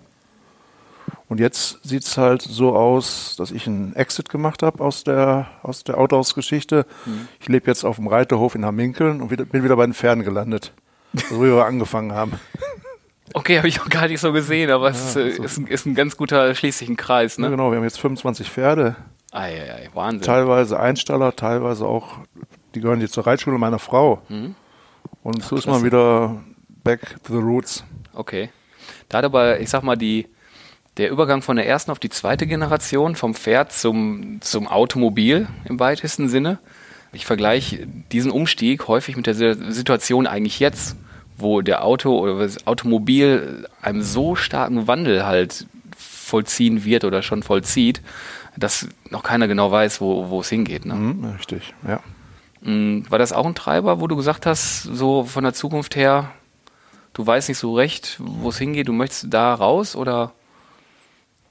Und 1.29 1.41
jetzt 1.41 1.87
sieht 1.87 2.05
es 2.05 2.17
halt 2.17 2.41
so 2.41 2.75
aus, 2.75 3.37
dass 3.37 3.51
ich 3.51 3.67
einen 3.67 3.95
Exit 3.95 4.31
gemacht 4.31 4.63
habe 4.63 4.83
aus 4.83 5.05
der, 5.05 5.49
aus 5.63 5.85
der 5.85 5.99
Autohausgeschichte. 5.99 6.87
Mhm. 7.05 7.29
Ich 7.39 7.49
lebe 7.49 7.67
jetzt 7.67 7.85
auf 7.85 7.97
dem 7.97 8.07
Reiterhof 8.07 8.55
in 8.55 8.65
Hamminkeln 8.65 9.21
und 9.21 9.31
wieder, 9.31 9.45
bin 9.45 9.63
wieder 9.63 9.77
bei 9.77 9.85
den 9.85 9.93
Pferden 9.93 10.25
gelandet, 10.25 10.73
wo 11.29 11.43
wir 11.43 11.65
angefangen 11.67 12.13
haben. 12.13 12.41
Okay, 13.35 13.59
habe 13.59 13.69
ich 13.69 13.81
auch 13.81 13.91
gar 13.91 14.09
nicht 14.09 14.21
so 14.21 14.33
gesehen, 14.33 14.71
aber 14.71 14.87
ja, 14.87 14.91
es 14.93 15.11
ist, 15.11 15.17
also, 15.19 15.43
ist, 15.43 15.59
ein, 15.59 15.67
ist, 15.67 15.87
ein, 15.87 15.95
ganz 15.95 16.17
guter 16.17 16.55
schließlichen 16.55 16.97
Kreis. 16.97 17.37
Ne? 17.37 17.47
Ja, 17.47 17.51
genau, 17.51 17.71
wir 17.71 17.77
haben 17.77 17.85
jetzt 17.85 18.01
25 18.01 18.51
Pferde. 18.51 18.97
Ei, 19.31 19.61
ei, 19.61 19.75
ei, 19.75 19.91
Wahnsinn. 19.93 20.23
Teilweise 20.23 20.81
Einstaller, 20.81 21.37
teilweise 21.37 21.85
auch, 21.85 22.21
die 22.75 22.81
gehören 22.81 23.03
jetzt 23.03 23.13
zur 23.13 23.27
Reitschule 23.27 23.59
meiner 23.59 23.79
Frau. 23.79 24.23
Mhm. 24.31 24.55
Und 25.23 25.43
Ach, 25.43 25.49
so 25.49 25.57
ist 25.57 25.67
man 25.67 25.85
wieder 25.85 26.41
back 26.85 27.23
to 27.25 27.35
the 27.35 27.43
roots. 27.43 27.85
Okay. 28.15 28.49
Da 29.11 29.19
hat 29.19 29.27
aber, 29.27 29.61
ich 29.61 29.69
sag 29.69 29.83
mal, 29.83 29.97
die, 29.97 30.27
der 30.99 31.11
Übergang 31.11 31.43
von 31.43 31.57
der 31.57 31.67
ersten 31.67 31.91
auf 31.91 32.01
die 32.01 32.11
zweite 32.11 32.47
Generation, 32.47 33.15
vom 33.15 33.35
Pferd 33.35 33.73
zum, 33.73 34.41
zum 34.41 34.67
Automobil 34.67 35.47
im 35.65 35.79
weitesten 35.79 36.29
Sinne. 36.29 36.59
Ich 37.13 37.25
vergleiche 37.25 37.87
diesen 38.13 38.31
Umstieg 38.31 38.89
häufig 38.89 39.17
mit 39.17 39.27
der 39.27 39.35
Situation 39.35 40.27
eigentlich 40.27 40.61
jetzt, 40.61 40.97
wo 41.39 41.63
der 41.63 41.85
Auto 41.85 42.19
oder 42.19 42.41
das 42.41 42.67
Automobil 42.67 43.67
einem 43.81 44.03
so 44.03 44.35
starken 44.35 44.89
Wandel 44.89 45.25
halt 45.25 45.67
vollziehen 45.97 46.85
wird 46.85 47.05
oder 47.05 47.23
schon 47.23 47.43
vollzieht, 47.43 48.03
dass 48.57 48.89
noch 49.09 49.23
keiner 49.23 49.47
genau 49.49 49.71
weiß, 49.71 50.01
wo, 50.01 50.29
wo 50.31 50.41
es 50.41 50.49
hingeht. 50.49 50.85
Ne? 50.85 50.95
Mhm, 50.95 51.25
richtig, 51.25 51.75
ja. 51.87 52.01
Mm, 52.61 53.03
war 53.09 53.21
das 53.21 53.33
auch 53.33 53.47
ein 53.47 53.55
Treiber, 53.55 54.01
wo 54.01 54.09
du 54.09 54.17
gesagt 54.17 54.47
hast, 54.47 54.83
so 54.83 55.25
von 55.25 55.45
der 55.45 55.55
Zukunft 55.55 55.95
her, 55.95 56.33
du 57.15 57.25
weißt 57.25 57.49
nicht 57.49 57.59
so 57.59 57.75
recht, 57.75 58.17
wo 58.19 58.49
es 58.49 58.59
hingeht, 58.59 58.89
du 58.89 58.93
möchtest 58.93 59.33
da 59.33 59.55
raus 59.55 59.95
oder? 59.95 60.33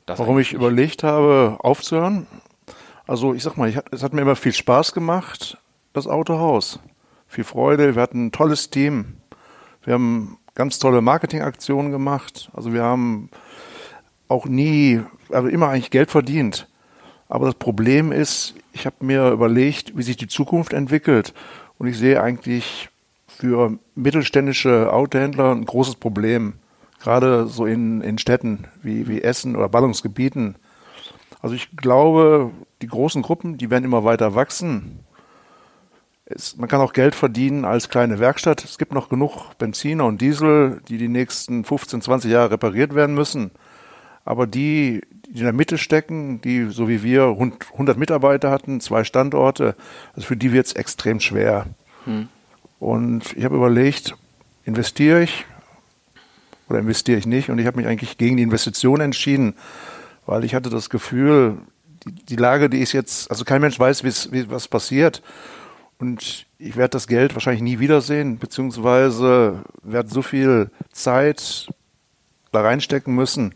Warum 0.07 0.39
ich 0.39 0.53
überlegt 0.53 1.03
habe, 1.03 1.57
aufzuhören? 1.59 2.27
Also 3.05 3.33
ich 3.33 3.43
sag 3.43 3.57
mal, 3.57 3.67
ich, 3.67 3.77
es 3.91 4.03
hat 4.03 4.13
mir 4.13 4.21
immer 4.21 4.37
viel 4.37 4.53
Spaß 4.53 4.93
gemacht, 4.93 5.57
das 5.91 6.07
Autohaus. 6.07 6.79
Viel 7.27 7.43
Freude, 7.43 7.95
wir 7.95 8.01
hatten 8.01 8.27
ein 8.27 8.31
tolles 8.31 8.69
Team. 8.69 9.17
Wir 9.83 9.95
haben 9.95 10.37
ganz 10.55 10.79
tolle 10.79 11.01
Marketingaktionen 11.01 11.91
gemacht. 11.91 12.49
Also 12.53 12.73
wir 12.73 12.83
haben 12.83 13.29
auch 14.29 14.45
nie, 14.45 15.01
also 15.29 15.49
immer 15.49 15.69
eigentlich 15.69 15.91
Geld 15.91 16.09
verdient. 16.09 16.69
Aber 17.27 17.45
das 17.45 17.55
Problem 17.55 18.13
ist, 18.13 18.55
ich 18.71 18.85
habe 18.85 18.95
mir 19.01 19.31
überlegt, 19.31 19.97
wie 19.97 20.03
sich 20.03 20.15
die 20.15 20.27
Zukunft 20.27 20.71
entwickelt. 20.71 21.33
Und 21.77 21.87
ich 21.87 21.97
sehe 21.97 22.21
eigentlich 22.21 22.89
für 23.27 23.77
mittelständische 23.95 24.91
Autohändler 24.91 25.51
ein 25.53 25.65
großes 25.65 25.95
Problem. 25.95 26.53
Gerade 26.99 27.47
so 27.47 27.65
in, 27.65 28.01
in 28.01 28.17
Städten 28.17 28.65
wie, 28.81 29.07
wie 29.07 29.21
Essen 29.21 29.55
oder 29.55 29.69
Ballungsgebieten. 29.69 30.55
Also 31.41 31.55
ich 31.55 31.75
glaube, 31.77 32.51
die 32.81 32.87
großen 32.87 33.21
Gruppen, 33.21 33.57
die 33.57 33.69
werden 33.69 33.85
immer 33.85 34.03
weiter 34.03 34.35
wachsen. 34.35 34.99
Es, 36.25 36.57
man 36.57 36.67
kann 36.67 36.81
auch 36.81 36.93
Geld 36.93 37.15
verdienen 37.15 37.63
als 37.63 37.89
kleine 37.89 38.19
Werkstatt. 38.19 38.63
Es 38.63 38.77
gibt 38.77 38.93
noch 38.93 39.09
genug 39.09 39.57
Benziner 39.57 40.05
und 40.05 40.19
Diesel, 40.19 40.81
die 40.87 40.97
die 40.97 41.07
nächsten 41.07 41.63
15, 41.63 42.01
20 42.01 42.31
Jahre 42.31 42.51
repariert 42.51 42.95
werden 42.95 43.15
müssen. 43.15 43.51
Aber 44.25 44.45
die, 44.45 45.01
die 45.29 45.39
in 45.39 45.45
der 45.45 45.53
Mitte 45.53 45.77
stecken, 45.77 46.41
die 46.41 46.65
so 46.65 46.89
wie 46.89 47.01
wir 47.01 47.27
100 47.27 47.97
Mitarbeiter 47.97 48.51
hatten, 48.51 48.81
zwei 48.81 49.03
Standorte, 49.03 49.75
also 50.15 50.27
für 50.27 50.35
die 50.35 50.51
wird 50.51 50.65
es 50.65 50.73
extrem 50.73 51.21
schwer. 51.21 51.67
Hm. 52.03 52.27
Und 52.79 53.37
ich 53.37 53.45
habe 53.45 53.55
überlegt, 53.55 54.15
investiere 54.65 55.23
ich 55.23 55.45
oder 56.69 56.79
investiere 56.79 57.17
ich 57.17 57.25
nicht? 57.25 57.49
Und 57.49 57.59
ich 57.59 57.67
habe 57.67 57.77
mich 57.77 57.87
eigentlich 57.87 58.17
gegen 58.17 58.37
die 58.37 58.43
Investition 58.43 59.01
entschieden, 59.01 59.55
weil 60.25 60.43
ich 60.43 60.55
hatte 60.55 60.69
das 60.69 60.89
Gefühl, 60.89 61.57
die, 62.05 62.11
die 62.11 62.35
Lage, 62.35 62.69
die 62.69 62.79
ist 62.79 62.91
jetzt, 62.91 63.29
also 63.31 63.45
kein 63.45 63.61
Mensch 63.61 63.79
weiß, 63.79 64.03
wie, 64.03 64.49
was 64.49 64.67
passiert. 64.67 65.21
Und 65.99 66.45
ich 66.59 66.75
werde 66.75 66.91
das 66.91 67.07
Geld 67.07 67.33
wahrscheinlich 67.33 67.63
nie 67.63 67.79
wiedersehen, 67.79 68.37
beziehungsweise 68.37 69.63
werde 69.81 70.09
so 70.09 70.21
viel 70.21 70.69
Zeit 70.91 71.67
da 72.51 72.61
reinstecken 72.61 73.13
müssen, 73.15 73.55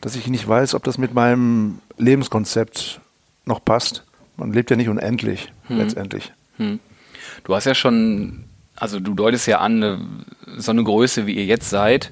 dass 0.00 0.16
ich 0.16 0.26
nicht 0.26 0.46
weiß, 0.46 0.74
ob 0.74 0.84
das 0.84 0.98
mit 0.98 1.14
meinem 1.14 1.78
Lebenskonzept 1.96 3.00
noch 3.44 3.64
passt. 3.64 4.04
Man 4.36 4.52
lebt 4.52 4.70
ja 4.70 4.76
nicht 4.76 4.88
unendlich, 4.88 5.52
hm. 5.68 5.78
letztendlich. 5.78 6.32
Hm. 6.56 6.80
Du 7.44 7.54
hast 7.54 7.64
ja 7.64 7.74
schon, 7.74 8.44
also 8.82 8.98
du 8.98 9.14
deutest 9.14 9.46
ja 9.46 9.60
an, 9.60 10.24
so 10.56 10.72
eine 10.72 10.82
Größe, 10.82 11.24
wie 11.24 11.34
ihr 11.34 11.44
jetzt 11.44 11.70
seid, 11.70 12.10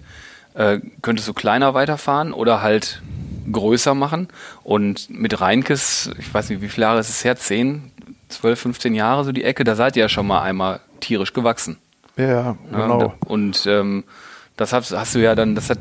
äh, 0.54 0.78
könntest 1.02 1.26
du 1.26 1.34
kleiner 1.34 1.74
weiterfahren 1.74 2.32
oder 2.32 2.62
halt 2.62 3.02
größer 3.50 3.96
machen. 3.96 4.28
Und 4.62 5.10
mit 5.10 5.40
Reinkes, 5.40 6.12
ich 6.16 6.32
weiß 6.32 6.48
nicht, 6.48 6.62
wie 6.62 6.68
viele 6.68 6.86
Jahre 6.86 7.00
ist 7.00 7.08
es 7.08 7.24
her, 7.24 7.34
10, 7.34 7.90
12, 8.28 8.60
15 8.60 8.94
Jahre 8.94 9.24
so 9.24 9.32
die 9.32 9.42
Ecke, 9.42 9.64
da 9.64 9.74
seid 9.74 9.96
ihr 9.96 10.02
ja 10.02 10.08
schon 10.08 10.28
mal 10.28 10.42
einmal 10.42 10.78
tierisch 11.00 11.32
gewachsen. 11.32 11.76
Ja, 12.16 12.56
genau. 12.70 13.00
Ja, 13.00 13.14
und 13.26 13.66
ähm, 13.66 14.04
das 14.56 14.72
hast, 14.72 14.92
hast, 14.92 15.16
du 15.16 15.18
ja 15.18 15.34
dann, 15.34 15.56
das 15.56 15.70
hat, 15.70 15.80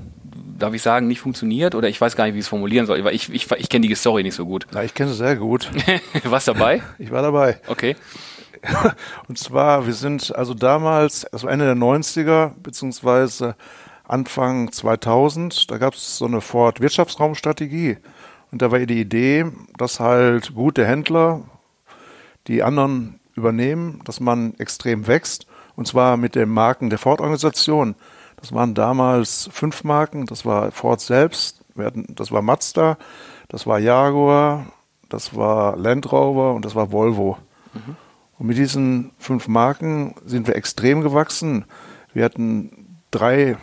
darf 0.58 0.74
ich 0.74 0.82
sagen, 0.82 1.08
nicht 1.08 1.20
funktioniert 1.20 1.76
oder 1.76 1.88
ich 1.88 2.02
weiß 2.02 2.16
gar 2.16 2.26
nicht, 2.26 2.34
wie 2.34 2.40
ich 2.40 2.46
es 2.46 2.50
formulieren 2.50 2.88
soll, 2.88 3.04
weil 3.04 3.14
ich, 3.14 3.32
ich, 3.32 3.52
ich 3.52 3.70
kenne 3.70 3.88
die 3.88 3.94
Story 3.94 4.24
nicht 4.24 4.36
so 4.36 4.48
gut. 4.48 4.66
Ja, 4.74 4.82
ich 4.82 4.96
kenne 4.96 5.12
sie 5.12 5.18
sehr 5.18 5.36
gut. 5.36 5.70
Was 6.24 6.46
dabei? 6.46 6.82
Ich 6.98 7.12
war 7.12 7.22
dabei. 7.22 7.60
Okay. 7.68 7.96
Und 9.28 9.38
zwar, 9.38 9.86
wir 9.86 9.94
sind 9.94 10.36
also 10.36 10.54
damals, 10.54 11.26
also 11.26 11.48
Ende 11.48 11.66
der 11.66 11.76
90er, 11.76 12.52
beziehungsweise 12.62 13.56
Anfang 14.08 14.72
2000, 14.72 15.70
da 15.70 15.78
gab 15.78 15.94
es 15.94 16.18
so 16.18 16.26
eine 16.26 16.42
Ford 16.42 16.82
Wirtschaftsraumstrategie. 16.82 17.98
Und 18.52 18.62
da 18.62 18.72
war 18.72 18.80
die 18.80 19.00
Idee, 19.00 19.46
dass 19.78 20.00
halt 20.00 20.56
gute 20.56 20.86
Händler 20.86 21.42
die 22.48 22.64
anderen 22.64 23.20
übernehmen, 23.36 24.02
dass 24.06 24.20
man 24.20 24.56
extrem 24.58 25.08
wächst. 25.08 25.46
Und 25.76 25.88
zwar 25.88 26.18
mit 26.18 26.36
den 26.36 26.50
Marken 26.50 26.90
der 26.90 27.00
Ford-Organisation. 27.00 27.96
Das 28.38 28.54
waren 28.54 28.74
damals 28.74 29.50
fünf 29.52 29.84
Marken. 29.84 30.26
Das 30.26 30.46
war 30.46 30.72
Ford 30.72 31.00
selbst, 31.02 31.62
das 31.76 32.32
war 32.32 32.42
Mazda, 32.42 32.98
das 33.48 33.68
war 33.68 33.80
Jaguar, 33.80 34.66
das 35.08 35.36
war 35.36 35.78
Land 35.78 36.12
Rover 36.12 36.54
und 36.54 36.66
das 36.66 36.76
war 36.76 36.92
Volvo. 36.92 37.38
Mhm. 37.74 37.96
Und 38.40 38.48
mit 38.48 38.58
diesen 38.58 39.12
fünf 39.20 39.48
Marken 39.50 40.16
sind 40.26 40.48
wir 40.48 40.56
extrem 40.56 41.02
gewachsen. 41.02 41.66
Wir 42.14 42.24
hatten 42.24 42.88
drei, 43.12 43.58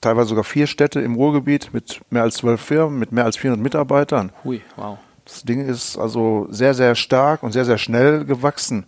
teilweise 0.00 0.28
sogar 0.28 0.44
vier 0.44 0.68
Städte 0.68 1.00
im 1.00 1.16
Ruhrgebiet 1.16 1.74
mit 1.74 2.00
mehr 2.10 2.22
als 2.22 2.36
zwölf 2.36 2.60
Firmen, 2.60 3.00
mit 3.00 3.10
mehr 3.10 3.24
als 3.24 3.36
400 3.36 3.62
Mitarbeitern. 3.62 4.32
Hui, 4.44 4.62
wow. 4.76 4.98
Das 5.24 5.42
Ding 5.42 5.66
ist 5.66 5.98
also 5.98 6.46
sehr, 6.50 6.74
sehr 6.74 6.94
stark 6.94 7.42
und 7.42 7.52
sehr, 7.52 7.64
sehr 7.64 7.78
schnell 7.78 8.24
gewachsen. 8.24 8.86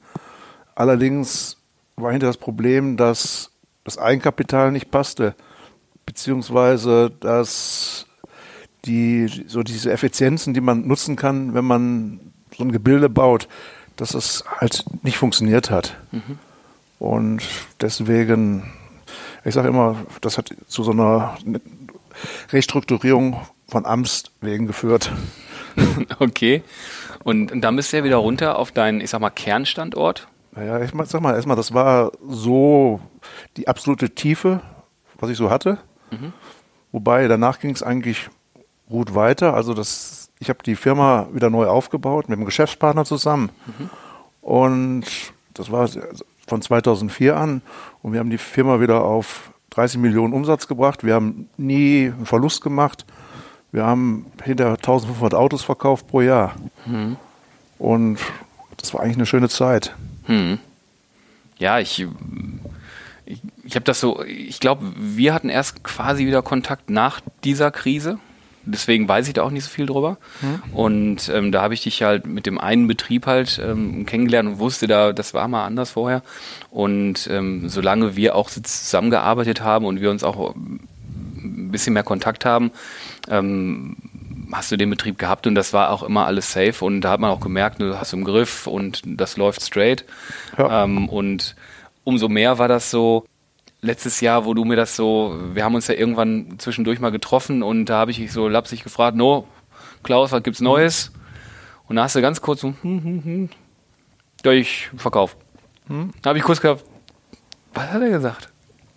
Allerdings 0.77 1.57
war 1.97 2.13
hinter 2.13 2.29
das 2.29 2.37
Problem, 2.37 2.97
dass 2.97 3.51
das 3.83 3.99
Eigenkapital 3.99 4.71
nicht 4.71 4.91
passte, 4.91 5.35
beziehungsweise 6.07 7.11
dass 7.21 8.07
die, 8.85 9.27
so 9.47 9.63
diese 9.63 9.91
Effizienzen, 9.91 10.55
die 10.55 10.61
man 10.61 10.87
nutzen 10.87 11.17
kann, 11.17 11.55
wenn 11.55 11.65
man 11.65 12.21
so 12.57 12.65
ein 12.65 12.73
Gebilde 12.73 13.09
baut, 13.09 13.49
dass 13.97 14.15
es 14.15 14.45
halt 14.61 14.85
nicht 15.03 15.19
funktioniert 15.19 15.71
hat. 15.71 15.97
Mhm. 16.13 16.39
Und 16.99 17.43
deswegen, 17.81 18.73
ich 19.45 19.55
sage 19.55 19.69
immer, 19.69 19.97
das 20.21 20.39
hat 20.39 20.55
zu 20.69 20.83
so 20.83 20.93
einer 20.93 21.37
Restrukturierung 22.51 23.41
von 23.69 23.87
Amts 23.87 24.25
wegen 24.41 24.67
geführt. 24.67 25.11
okay. 26.19 26.63
Und, 27.25 27.53
und 27.53 27.61
dann 27.63 27.77
bist 27.77 27.93
du 27.93 27.99
ja 27.99 28.05
wieder 28.05 28.17
runter 28.17 28.59
auf 28.59 28.73
deinen, 28.73 29.01
ich 29.01 29.11
sag 29.11 29.21
mal, 29.21 29.31
Kernstandort. 29.31 30.29
Naja, 30.53 30.81
ich 30.81 30.93
sag 31.07 31.21
mal 31.21 31.35
erstmal, 31.35 31.57
das 31.57 31.75
war 31.75 32.13
so 32.29 33.01
die 33.57 33.67
absolute 33.67 34.11
Tiefe, 34.11 34.61
was 35.19 35.31
ich 35.31 35.37
so 35.37 35.51
hatte. 35.51 35.79
Mhm. 36.11 36.33
Wobei 36.93 37.27
danach 37.27 37.59
ging 37.59 37.71
es 37.71 37.83
eigentlich 37.83 38.29
gut 38.89 39.15
weiter. 39.15 39.55
Also 39.55 39.75
das, 39.75 40.24
ich 40.45 40.51
habe 40.51 40.63
die 40.63 40.77
Firma 40.77 41.27
wieder 41.33 41.49
neu 41.49 41.67
aufgebaut 41.69 42.29
mit 42.29 42.37
einem 42.37 42.45
Geschäftspartner 42.45 43.07
zusammen. 43.07 43.49
Mhm. 43.67 43.91
Und 44.43 45.05
das 45.55 45.73
war 45.73 45.89
von 46.47 46.61
2004 46.61 47.35
an. 47.35 47.63
Und 48.03 48.13
wir 48.13 48.21
haben 48.21 48.29
die 48.29 48.37
Firma 48.37 48.79
wieder 48.79 49.03
auf 49.05 49.53
30 49.71 49.99
Millionen 50.01 50.35
Umsatz 50.35 50.69
gebracht. 50.69 51.03
Wir 51.03 51.15
haben 51.15 51.49
nie 51.57 52.13
einen 52.15 52.27
Verlust 52.27 52.63
gemacht. 52.63 53.07
Wir 53.73 53.87
haben 53.87 54.27
hinter 54.43 54.73
1500 54.73 55.33
Autos 55.33 55.63
verkauft 55.63 56.09
pro 56.09 56.21
Jahr. 56.21 56.55
Mhm. 56.85 57.17
Und 57.79 58.19
das 58.77 58.93
war 58.93 59.01
eigentlich 59.01 59.17
eine 59.17 59.27
schöne 59.27 59.49
Zeit. 59.49 59.95
Mhm. 60.27 60.59
Ja, 61.57 61.79
ich, 61.79 62.07
ich, 63.25 63.41
ich 63.65 63.77
habe 63.77 63.85
das 63.87 63.99
so, 63.99 64.23
ich 64.25 64.61
glaube, 64.61 64.93
wir 64.95 65.33
hatten 65.33 65.49
erst 65.49 65.83
quasi 65.85 66.27
wieder 66.27 66.43
Kontakt 66.43 66.91
nach 66.91 67.23
dieser 67.45 67.71
Krise. 67.71 68.19
Deswegen 68.67 69.09
weiß 69.09 69.29
ich 69.29 69.35
da 69.35 69.43
auch 69.43 69.51
nicht 69.51 69.65
so 69.65 69.71
viel 69.71 69.87
drüber. 69.87 70.19
Mhm. 70.41 70.75
Und 70.75 71.29
ähm, 71.29 71.53
da 71.53 71.63
habe 71.63 71.75
ich 71.75 71.83
dich 71.83 72.03
halt 72.03 72.27
mit 72.27 72.47
dem 72.47 72.59
einen 72.59 72.87
Betrieb 72.87 73.27
halt 73.27 73.61
ähm, 73.63 74.07
kennengelernt 74.07 74.49
und 74.49 74.59
wusste 74.59 74.87
da, 74.87 75.13
das 75.13 75.35
war 75.35 75.49
mal 75.49 75.65
anders 75.65 75.91
vorher. 75.91 76.23
Und 76.71 77.29
ähm, 77.31 77.69
solange 77.69 78.17
wir 78.17 78.35
auch 78.37 78.51
zusammengearbeitet 78.51 79.63
haben 79.63 79.85
und 79.85 80.01
wir 80.01 80.11
uns 80.11 80.25
auch 80.25 80.55
ein 80.55 81.71
bisschen 81.71 81.95
mehr 81.95 82.03
Kontakt 82.03 82.45
haben, 82.45 82.71
ähm, 83.29 83.97
hast 84.53 84.71
du 84.73 84.77
den 84.77 84.91
Betrieb 84.91 85.19
gehabt 85.19 85.47
und 85.47 85.55
das 85.55 85.73
war 85.73 85.91
auch 85.91 86.03
immer 86.03 86.27
alles 86.27 86.53
safe 86.53 86.85
und 86.85 87.01
da 87.01 87.11
hat 87.11 87.21
man 87.21 87.31
auch 87.31 87.41
gemerkt, 87.41 87.81
du 87.81 87.99
hast 87.99 88.13
im 88.13 88.25
Griff 88.25 88.67
und 88.67 89.03
das 89.05 89.37
läuft 89.37 89.63
straight. 89.63 90.05
Ja. 90.57 90.85
Ähm, 90.85 91.09
und 91.09 91.57
umso 92.05 92.29
mehr 92.29 92.59
war 92.59 92.69
das 92.69 92.91
so, 92.91 93.25
letztes 93.85 94.21
Jahr, 94.21 94.45
wo 94.45 94.55
du 94.55 94.65
mir 94.65 94.77
das 94.77 94.97
so, 94.97 95.39
wir 95.53 95.65
haben 95.65 95.75
uns 95.75 95.89
ja 95.89 95.95
irgendwann 95.95 96.59
zwischendurch 96.59 97.01
mal 97.01 97.11
getroffen 97.11 97.63
und 97.63 97.87
da 97.87 97.99
habe 97.99 98.11
ich 98.11 98.17
dich 98.17 98.33
so 98.33 98.49
lapsig 98.49 98.83
gefragt, 98.83 99.17
no, 99.17 99.47
Klaus, 100.03 100.33
was 100.33 100.43
gibt's 100.43 100.61
Neues? 100.61 101.13
Und 101.89 101.97
da 101.97 102.05
hast 102.05 102.17
du 102.17 102.23
ganz 102.23 102.41
kurz 102.41 102.61
so, 102.63 102.75
hm, 102.83 103.05
hm, 103.05 103.25
hm, 103.25 103.49
ja, 104.45 104.53
ich 104.53 104.91
verkaufe. 104.97 105.37
Hm? 105.89 106.11
Da 106.23 106.31
habe 106.31 106.39
ich 106.39 106.45
kurz 106.45 106.61
gehabt, 106.61 106.85
was 107.75 107.91
hat 107.91 108.03
er 108.03 108.11
gesagt? 108.11 108.51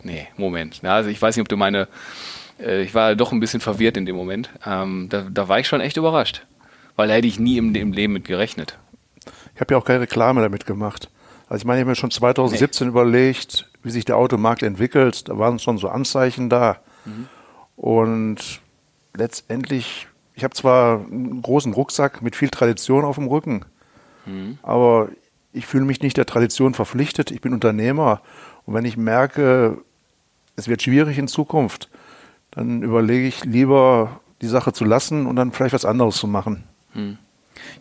Nee, 0.03 0.27
Moment. 0.37 0.81
Ja, 0.83 0.95
also 0.95 1.09
ich 1.09 1.21
weiß 1.21 1.35
nicht, 1.35 1.41
ob 1.41 1.49
du 1.49 1.57
meine 1.57 1.87
äh, 2.59 2.81
ich 2.81 2.93
war 2.93 3.15
doch 3.15 3.31
ein 3.31 3.39
bisschen 3.39 3.61
verwirrt 3.61 3.97
in 3.97 4.05
dem 4.05 4.15
Moment. 4.15 4.49
Ähm, 4.65 5.07
da, 5.09 5.25
da, 5.29 5.47
war 5.47 5.59
ich 5.59 5.67
schon 5.67 5.81
echt 5.81 5.97
überrascht, 5.97 6.45
weil 6.95 7.07
da 7.07 7.13
hätte 7.13 7.27
ich 7.27 7.39
nie 7.39 7.57
im, 7.57 7.73
im 7.75 7.91
Leben 7.91 8.13
mit 8.13 8.25
gerechnet. 8.25 8.77
Ich 9.55 9.61
habe 9.61 9.73
ja 9.73 9.77
auch 9.77 9.85
keine 9.85 10.01
Reklame 10.01 10.41
damit 10.41 10.65
gemacht. 10.65 11.09
Also 11.49 11.61
ich 11.61 11.65
meine, 11.65 11.79
ich 11.79 11.83
habe 11.83 11.91
mir 11.91 11.95
schon 11.95 12.11
2017 12.11 12.87
nee. 12.87 12.89
überlegt, 12.89 13.69
wie 13.83 13.91
sich 13.91 14.05
der 14.05 14.17
Automarkt 14.17 14.63
entwickelt. 14.63 15.29
Da 15.29 15.37
waren 15.37 15.59
schon 15.59 15.77
so 15.77 15.87
Anzeichen 15.89 16.49
da. 16.49 16.77
Mhm. 17.05 17.27
Und 17.75 18.61
letztendlich, 19.15 20.07
ich 20.33 20.43
habe 20.43 20.53
zwar 20.53 20.99
einen 20.99 21.41
großen 21.41 21.73
Rucksack 21.73 22.21
mit 22.21 22.35
viel 22.35 22.49
Tradition 22.49 23.05
auf 23.05 23.15
dem 23.15 23.27
Rücken, 23.27 23.65
mhm. 24.25 24.57
aber 24.61 25.09
ich 25.53 25.65
fühle 25.65 25.85
mich 25.85 26.01
nicht 26.01 26.17
der 26.17 26.25
Tradition 26.25 26.73
verpflichtet. 26.73 27.31
Ich 27.31 27.41
bin 27.41 27.53
Unternehmer. 27.53 28.21
Und 28.65 28.73
wenn 28.73 28.85
ich 28.85 28.97
merke, 28.97 29.77
es 30.55 30.67
wird 30.67 30.81
schwierig 30.81 31.17
in 31.17 31.27
Zukunft, 31.27 31.89
dann 32.51 32.81
überlege 32.81 33.27
ich 33.27 33.45
lieber, 33.45 34.19
die 34.41 34.47
Sache 34.47 34.73
zu 34.73 34.85
lassen 34.85 35.25
und 35.25 35.35
dann 35.35 35.51
vielleicht 35.51 35.73
was 35.73 35.85
anderes 35.85 36.17
zu 36.17 36.27
machen. 36.27 36.63
Hm. 36.93 37.17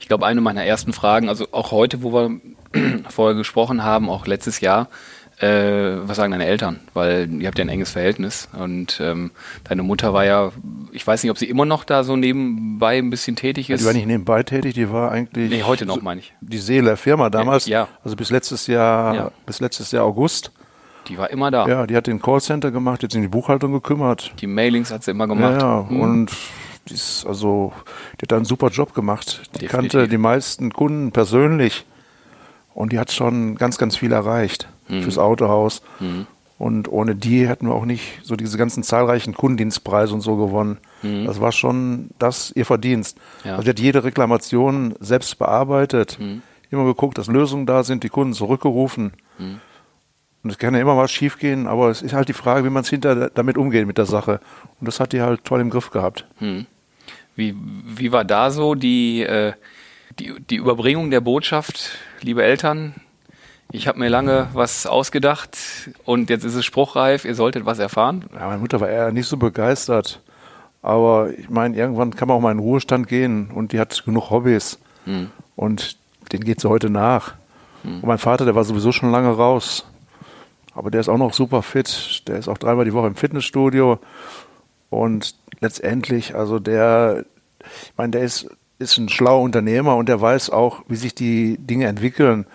Ich 0.00 0.08
glaube, 0.08 0.26
eine 0.26 0.40
meiner 0.40 0.64
ersten 0.64 0.92
Fragen, 0.92 1.28
also 1.28 1.46
auch 1.52 1.70
heute, 1.70 2.02
wo 2.02 2.12
wir 2.12 2.40
vorher 3.08 3.36
gesprochen 3.36 3.82
haben, 3.82 4.08
auch 4.10 4.26
letztes 4.26 4.60
Jahr, 4.60 4.88
Äh, 5.38 6.08
was 6.08 6.16
sagen 6.16 6.32
deine 6.32 6.46
Eltern? 6.46 6.80
Weil 6.94 7.28
ihr 7.30 7.46
habt 7.46 7.58
ja 7.58 7.64
ein 7.66 7.68
enges 7.68 7.90
Verhältnis 7.90 8.48
und 8.58 8.98
ähm, 9.02 9.32
deine 9.64 9.82
Mutter 9.82 10.14
war 10.14 10.24
ja, 10.24 10.50
ich 10.92 11.06
weiß 11.06 11.22
nicht, 11.22 11.30
ob 11.30 11.36
sie 11.36 11.44
immer 11.44 11.66
noch 11.66 11.84
da 11.84 12.04
so 12.04 12.16
nebenbei 12.16 12.96
ein 12.96 13.10
bisschen 13.10 13.36
tätig 13.36 13.68
ist. 13.68 13.82
Die 13.82 13.84
war 13.86 13.92
nicht 13.92 14.06
nebenbei 14.06 14.42
tätig, 14.44 14.72
die 14.72 14.90
war 14.90 15.12
eigentlich. 15.12 15.50
Nee, 15.50 15.62
heute 15.62 15.84
noch, 15.84 15.96
so, 15.96 16.00
meine 16.00 16.20
ich. 16.20 16.32
Die 16.40 16.56
Seele 16.56 16.86
der 16.86 16.96
Firma 16.96 17.28
damals. 17.28 17.66
Ja. 17.66 17.86
Also 18.02 18.16
bis 18.16 18.30
letztes 18.30 18.66
Jahr, 18.66 19.14
ja. 19.14 19.30
bis 19.44 19.60
letztes 19.60 19.92
Jahr 19.92 20.04
August. 20.04 20.52
Die 21.08 21.18
war 21.18 21.28
immer 21.28 21.50
da. 21.50 21.68
Ja, 21.68 21.86
die 21.86 21.96
hat 21.96 22.06
den 22.06 22.22
Callcenter 22.22 22.70
gemacht, 22.70 23.02
jetzt 23.02 23.14
in 23.14 23.20
die 23.20 23.28
Buchhaltung 23.28 23.72
gekümmert. 23.72 24.32
Die 24.40 24.46
Mailings 24.46 24.90
hat 24.90 25.04
sie 25.04 25.10
immer 25.10 25.28
gemacht. 25.28 25.60
Ja, 25.60 25.82
ja. 25.82 25.88
Hm. 25.90 26.00
und 26.00 26.30
die 26.88 26.94
ist, 26.94 27.26
also, 27.26 27.72
die 28.14 28.22
hat 28.22 28.32
da 28.32 28.36
einen 28.36 28.44
super 28.44 28.68
Job 28.68 28.94
gemacht. 28.94 29.42
Die 29.54 29.60
Definitiv. 29.60 29.70
kannte 29.70 30.08
die 30.08 30.18
meisten 30.18 30.72
Kunden 30.72 31.12
persönlich. 31.12 31.84
Und 32.74 32.92
die 32.92 32.98
hat 32.98 33.10
schon 33.10 33.56
ganz, 33.56 33.78
ganz 33.78 33.96
viel 33.96 34.12
erreicht 34.12 34.68
mhm. 34.88 35.02
fürs 35.02 35.18
Autohaus. 35.18 35.82
Mhm. 35.98 36.26
Und 36.58 36.88
ohne 36.88 37.14
die 37.14 37.46
hätten 37.46 37.68
wir 37.68 37.74
auch 37.74 37.84
nicht 37.84 38.20
so 38.22 38.34
diese 38.34 38.56
ganzen 38.56 38.82
zahlreichen 38.82 39.34
Kundendienstpreise 39.34 40.14
und 40.14 40.22
so 40.22 40.36
gewonnen. 40.36 40.78
Mhm. 41.02 41.26
Das 41.26 41.40
war 41.40 41.52
schon 41.52 42.10
das 42.18 42.52
ihr 42.54 42.64
Verdienst. 42.64 43.18
Ja. 43.44 43.52
Also 43.52 43.64
die 43.64 43.70
hat 43.70 43.78
jede 43.78 44.04
Reklamation 44.04 44.94
selbst 45.00 45.38
bearbeitet, 45.38 46.18
mhm. 46.18 46.42
immer 46.70 46.84
geguckt, 46.84 47.18
dass 47.18 47.26
Lösungen 47.26 47.66
da 47.66 47.84
sind, 47.84 48.04
die 48.04 48.08
Kunden 48.08 48.32
zurückgerufen. 48.32 49.12
Mhm. 49.38 49.60
Und 50.42 50.50
es 50.50 50.58
kann 50.58 50.74
ja 50.74 50.80
immer 50.80 50.96
was 50.96 51.10
schiefgehen, 51.10 51.66
aber 51.66 51.90
es 51.90 52.02
ist 52.02 52.12
halt 52.12 52.28
die 52.28 52.32
Frage, 52.32 52.64
wie 52.64 52.70
man 52.70 52.84
es 52.84 52.88
hinter 52.88 53.30
damit 53.30 53.58
umgeht 53.58 53.86
mit 53.86 53.98
der 53.98 54.06
Sache. 54.06 54.40
Und 54.80 54.86
das 54.86 55.00
hat 55.00 55.12
die 55.12 55.20
halt 55.20 55.44
toll 55.44 55.60
im 55.60 55.70
Griff 55.70 55.90
gehabt. 55.90 56.24
Mhm. 56.40 56.66
Wie, 57.36 57.54
wie 57.54 58.12
war 58.12 58.24
da 58.24 58.50
so 58.50 58.74
die, 58.74 59.22
äh, 59.22 59.52
die, 60.18 60.34
die 60.48 60.56
Überbringung 60.56 61.10
der 61.10 61.20
Botschaft, 61.20 61.98
liebe 62.22 62.42
Eltern? 62.42 62.94
Ich 63.70 63.86
habe 63.88 63.98
mir 63.98 64.08
lange 64.08 64.48
was 64.54 64.86
ausgedacht 64.86 65.56
und 66.04 66.30
jetzt 66.30 66.44
ist 66.44 66.54
es 66.54 66.64
spruchreif, 66.64 67.24
ihr 67.24 67.34
solltet 67.34 67.66
was 67.66 67.78
erfahren. 67.78 68.24
Ja, 68.32 68.46
meine 68.46 68.58
Mutter 68.58 68.80
war 68.80 68.88
eher 68.88 69.12
nicht 69.12 69.26
so 69.26 69.36
begeistert. 69.36 70.20
Aber 70.82 71.30
ich 71.36 71.50
meine, 71.50 71.76
irgendwann 71.76 72.14
kann 72.14 72.28
man 72.28 72.36
auch 72.36 72.40
mal 72.40 72.52
in 72.52 72.58
den 72.58 72.64
Ruhestand 72.64 73.08
gehen 73.08 73.50
und 73.50 73.72
die 73.72 73.80
hat 73.80 74.04
genug 74.04 74.30
Hobbys. 74.30 74.78
Hm. 75.04 75.30
Und 75.56 75.98
den 76.32 76.42
geht 76.44 76.60
sie 76.60 76.68
heute 76.68 76.90
nach. 76.90 77.34
Hm. 77.82 77.96
Und 77.96 78.06
mein 78.06 78.18
Vater, 78.18 78.44
der 78.44 78.54
war 78.54 78.64
sowieso 78.64 78.92
schon 78.92 79.10
lange 79.10 79.30
raus. 79.30 79.84
Aber 80.74 80.90
der 80.90 81.00
ist 81.00 81.08
auch 81.08 81.18
noch 81.18 81.34
super 81.34 81.62
fit. 81.62 82.22
Der 82.28 82.36
ist 82.36 82.48
auch 82.48 82.58
dreimal 82.58 82.84
die 82.84 82.92
Woche 82.92 83.08
im 83.08 83.16
Fitnessstudio. 83.16 83.98
Und 84.90 85.34
letztendlich, 85.60 86.34
also 86.34 86.58
der, 86.58 87.24
ich 87.60 87.92
meine, 87.96 88.12
der 88.12 88.22
ist, 88.22 88.48
ist 88.78 88.98
ein 88.98 89.08
schlauer 89.08 89.42
Unternehmer 89.42 89.96
und 89.96 90.08
der 90.08 90.20
weiß 90.20 90.50
auch, 90.50 90.82
wie 90.88 90.96
sich 90.96 91.14
die 91.14 91.56
Dinge 91.58 91.86
entwickeln. 91.86 92.46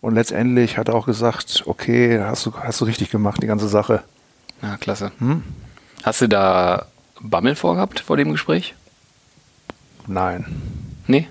Und 0.00 0.14
letztendlich 0.14 0.78
hat 0.78 0.88
er 0.88 0.94
auch 0.94 1.06
gesagt, 1.06 1.64
okay, 1.66 2.20
hast 2.20 2.46
du, 2.46 2.52
hast 2.54 2.80
du 2.80 2.84
richtig 2.84 3.10
gemacht, 3.10 3.42
die 3.42 3.46
ganze 3.46 3.68
Sache. 3.68 4.02
Ja, 4.62 4.76
klasse. 4.76 5.12
Hm? 5.18 5.42
Hast 6.02 6.20
du 6.20 6.28
da 6.28 6.86
Bammel 7.20 7.56
vorgehabt 7.56 8.00
vor 8.00 8.16
dem 8.16 8.30
Gespräch? 8.32 8.74
Nein. 10.06 10.46
Nee? 11.06 11.28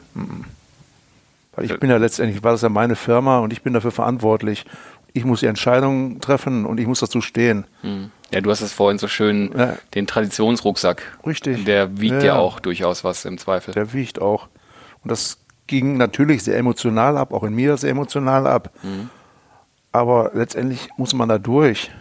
Weil 1.55 1.65
ich 1.65 1.79
bin 1.79 1.89
ja 1.89 1.97
letztendlich, 1.97 2.43
war 2.43 2.51
das 2.51 2.61
ja 2.61 2.69
meine 2.69 2.95
Firma 2.95 3.39
und 3.39 3.53
ich 3.53 3.61
bin 3.61 3.73
dafür 3.73 3.91
verantwortlich. 3.91 4.65
Ich 5.13 5.23
muss 5.23 5.39
die 5.39 5.45
Entscheidungen 5.45 6.19
treffen 6.19 6.65
und 6.65 6.79
ich 6.79 6.87
muss 6.87 6.99
dazu 6.99 7.21
stehen. 7.21 7.65
Hm. 7.81 8.11
Ja, 8.33 8.41
du 8.41 8.49
hast 8.49 8.61
es 8.61 8.73
vorhin 8.73 8.97
so 8.97 9.07
schön, 9.07 9.51
ja. 9.57 9.77
den 9.93 10.07
Traditionsrucksack. 10.07 11.17
Richtig. 11.25 11.65
Der 11.65 11.99
wiegt 11.99 12.23
ja, 12.23 12.25
ja 12.25 12.35
auch 12.37 12.59
durchaus 12.59 13.03
was 13.03 13.25
im 13.25 13.37
Zweifel. 13.37 13.73
Der 13.73 13.93
wiegt 13.93 14.21
auch. 14.21 14.47
Und 15.03 15.11
das 15.11 15.37
ging 15.67 15.97
natürlich 15.97 16.43
sehr 16.43 16.57
emotional 16.57 17.17
ab, 17.17 17.33
auch 17.33 17.43
in 17.43 17.53
mir 17.53 17.77
sehr 17.77 17.91
emotional 17.91 18.47
ab. 18.47 18.71
Mhm. 18.83 19.09
Aber 19.91 20.31
letztendlich 20.33 20.89
muss 20.97 21.13
man 21.13 21.29
da 21.29 21.37
durch. 21.37 21.91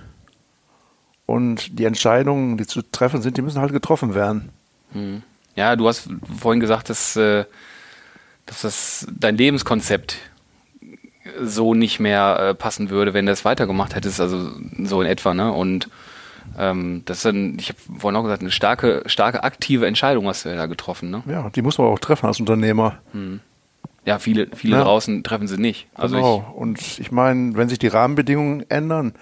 Und 1.27 1.79
die 1.79 1.85
Entscheidungen, 1.85 2.57
die 2.57 2.67
zu 2.67 2.83
treffen 2.83 3.23
sind, 3.23 3.37
die 3.37 3.43
müssen 3.43 3.61
halt 3.61 3.73
getroffen 3.73 4.15
werden. 4.15 4.51
Mhm. 4.93 5.23
Ja, 5.55 5.77
du 5.77 5.87
hast 5.87 6.09
vorhin 6.41 6.61
gesagt, 6.61 6.91
dass, 6.91 7.17
äh, 7.17 7.45
dass 8.47 8.63
das 8.63 9.07
dein 9.11 9.37
Lebenskonzept 9.37 10.17
so 11.41 11.75
nicht 11.75 12.01
mehr 12.01 12.39
äh, 12.41 12.55
passen 12.55 12.91
würde, 12.91 13.15
wenn 13.15 13.27
du 13.27 13.33
es 13.33 13.45
weitergemacht 13.45 13.95
hättest, 13.95 14.21
also 14.21 14.51
so 14.83 15.01
in 15.01 15.09
etwa, 15.09 15.33
ne? 15.33 15.53
Und 15.53 15.89
ähm, 16.59 17.03
das 17.05 17.19
ist 17.19 17.27
ein, 17.27 17.59
ich 17.59 17.71
habe 17.71 17.79
vorhin 17.99 18.17
auch 18.17 18.23
gesagt, 18.23 18.43
eine 18.43 18.51
starke, 18.51 19.03
starke 19.07 19.43
aktive 19.45 19.87
Entscheidung 19.87 20.27
hast 20.29 20.45
du 20.45 20.55
da 20.55 20.67
getroffen, 20.67 21.11
ne? 21.11 21.23
Ja, 21.27 21.51
die 21.51 21.63
muss 21.63 21.79
man 21.79 21.89
auch 21.89 21.99
treffen 21.99 22.27
als 22.27 22.41
Unternehmer. 22.41 22.99
Mhm. 23.13 23.41
Ja, 24.05 24.19
viele, 24.19 24.49
viele 24.55 24.77
ja. 24.77 24.85
draußen 24.85 25.25
treffen 25.25 25.49
sie 25.49 25.57
nicht. 25.57 25.89
Also 25.95 26.17
genau. 26.17 26.47
Ich, 26.49 26.57
und 26.57 26.99
ich 26.99 27.13
meine, 27.13 27.57
wenn 27.57 27.69
sich 27.69 27.79
die 27.79 27.89
Rahmenbedingungen 27.89 28.69
ändern, 28.69 29.15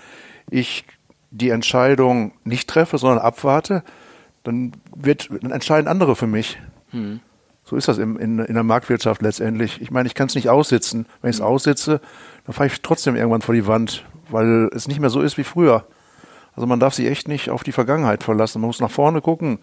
ich 0.50 0.84
die 1.30 1.50
Entscheidung 1.50 2.32
nicht 2.44 2.68
treffe, 2.68 2.98
sondern 2.98 3.18
abwarte, 3.18 3.82
dann 4.42 4.72
wird, 4.94 5.30
dann 5.40 5.52
entscheiden 5.52 5.88
andere 5.88 6.16
für 6.16 6.26
mich. 6.26 6.58
Hm. 6.90 7.20
So 7.64 7.76
ist 7.76 7.88
das 7.88 7.98
in, 7.98 8.16
in, 8.16 8.38
in 8.40 8.54
der 8.54 8.64
Marktwirtschaft 8.64 9.22
letztendlich. 9.22 9.80
Ich 9.80 9.90
meine, 9.90 10.08
ich 10.08 10.14
kann 10.14 10.26
es 10.26 10.34
nicht 10.34 10.48
aussitzen. 10.48 11.06
Wenn 11.20 11.30
ich 11.30 11.36
es 11.36 11.40
hm. 11.40 11.46
aussitze, 11.46 12.00
dann 12.44 12.54
fahre 12.54 12.66
ich 12.66 12.82
trotzdem 12.82 13.14
irgendwann 13.14 13.42
vor 13.42 13.54
die 13.54 13.66
Wand, 13.66 14.04
weil 14.30 14.68
es 14.74 14.88
nicht 14.88 15.00
mehr 15.00 15.10
so 15.10 15.22
ist 15.22 15.38
wie 15.38 15.44
früher. 15.44 15.86
Also 16.54 16.66
man 16.66 16.80
darf 16.80 16.94
sich 16.94 17.06
echt 17.06 17.28
nicht 17.28 17.50
auf 17.50 17.64
die 17.64 17.72
Vergangenheit 17.72 18.22
verlassen. 18.22 18.60
Man 18.60 18.68
muss 18.68 18.80
nach 18.80 18.90
vorne 18.90 19.20
gucken 19.20 19.58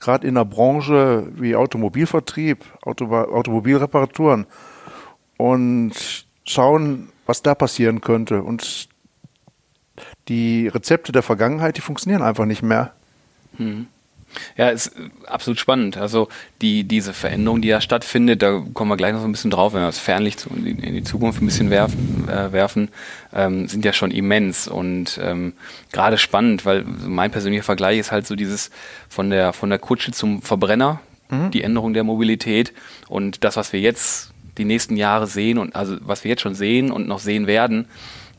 gerade 0.00 0.26
in 0.26 0.36
einer 0.36 0.44
Branche 0.44 1.26
wie 1.34 1.56
Automobilvertrieb, 1.56 2.64
Auto, 2.82 3.06
Automobilreparaturen 3.06 4.46
und 5.36 6.26
schauen, 6.46 7.10
was 7.26 7.42
da 7.42 7.54
passieren 7.54 8.00
könnte. 8.00 8.42
Und 8.42 8.88
die 10.28 10.68
Rezepte 10.68 11.12
der 11.12 11.22
Vergangenheit, 11.22 11.76
die 11.76 11.80
funktionieren 11.80 12.22
einfach 12.22 12.44
nicht 12.44 12.62
mehr. 12.62 12.92
Hm. 13.56 13.86
Ja, 14.56 14.68
ist 14.68 14.92
absolut 15.26 15.58
spannend. 15.58 15.96
Also 15.96 16.28
die, 16.60 16.84
diese 16.84 17.12
Veränderung, 17.12 17.62
die 17.62 17.68
ja 17.68 17.80
stattfindet, 17.80 18.42
da 18.42 18.62
kommen 18.74 18.90
wir 18.90 18.96
gleich 18.96 19.12
noch 19.12 19.20
so 19.20 19.28
ein 19.28 19.32
bisschen 19.32 19.50
drauf, 19.50 19.72
wenn 19.72 19.80
wir 19.80 19.86
das 19.86 19.98
Fernlicht 19.98 20.46
in 20.46 20.94
die 20.94 21.02
Zukunft 21.02 21.40
ein 21.42 21.46
bisschen 21.46 21.70
werfen, 21.70 22.28
äh, 22.28 22.52
werfen 22.52 22.88
ähm, 23.32 23.68
sind 23.68 23.84
ja 23.84 23.92
schon 23.92 24.10
immens 24.10 24.68
und 24.68 25.18
ähm, 25.22 25.52
gerade 25.92 26.18
spannend, 26.18 26.64
weil 26.64 26.84
mein 26.84 27.30
persönlicher 27.30 27.64
Vergleich 27.64 27.98
ist 27.98 28.12
halt 28.12 28.26
so 28.26 28.36
dieses 28.36 28.70
von 29.08 29.30
der 29.30 29.52
von 29.52 29.70
der 29.70 29.78
Kutsche 29.78 30.12
zum 30.12 30.42
Verbrenner, 30.42 31.00
mhm. 31.30 31.50
die 31.50 31.62
Änderung 31.62 31.94
der 31.94 32.04
Mobilität 32.04 32.72
und 33.08 33.44
das, 33.44 33.56
was 33.56 33.72
wir 33.72 33.80
jetzt 33.80 34.32
die 34.56 34.64
nächsten 34.64 34.96
Jahre 34.96 35.26
sehen 35.26 35.58
und 35.58 35.76
also 35.76 35.96
was 36.00 36.24
wir 36.24 36.30
jetzt 36.30 36.42
schon 36.42 36.54
sehen 36.54 36.90
und 36.90 37.06
noch 37.06 37.20
sehen 37.20 37.46
werden, 37.46 37.86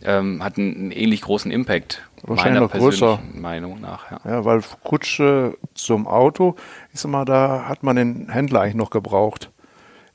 ähm, 0.04 0.43
hat 0.43 0.58
einen, 0.58 0.75
einen 0.75 0.91
ähnlich 0.91 1.21
großen 1.21 1.52
Impact. 1.52 2.02
Wahrscheinlich 2.23 2.62
noch 2.62 2.71
größer. 2.71 3.19
Meinung 3.34 3.79
nach, 3.79 4.12
ja. 4.12 4.19
ja. 4.25 4.45
weil 4.45 4.62
Kutsche 4.84 5.58
zum 5.73 6.08
Auto, 6.08 6.55
ich 6.93 6.99
sag 6.99 7.12
mal, 7.12 7.25
da 7.25 7.65
hat 7.67 7.84
man 7.84 7.95
den 7.95 8.29
Händler 8.29 8.62
eigentlich 8.62 8.75
noch 8.75 8.89
gebraucht. 8.89 9.51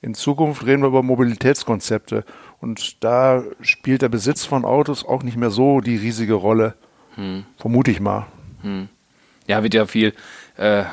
In 0.01 0.15
Zukunft 0.15 0.67
reden 0.67 0.83
wir 0.83 0.89
über 0.89 1.03
Mobilitätskonzepte 1.03 2.25
und 2.61 3.03
da 3.03 3.43
spielt 3.63 4.03
der 4.03 4.11
Besitz 4.11 4.45
von 4.45 4.65
Autos 4.65 5.05
auch 5.05 5.23
nicht 5.23 5.37
mehr 5.37 5.51
so 5.51 5.81
die 5.81 5.97
riesige 5.97 6.35
Rolle. 6.35 6.75
Hm. 7.15 7.45
Vermute 7.57 7.91
ich 7.91 8.01
mal. 8.01 8.27
Hm. 8.61 8.89
Ja, 9.47 9.63
wird 9.63 9.75
ja 9.75 9.87
viel 9.87 10.13
äh, 10.57 10.85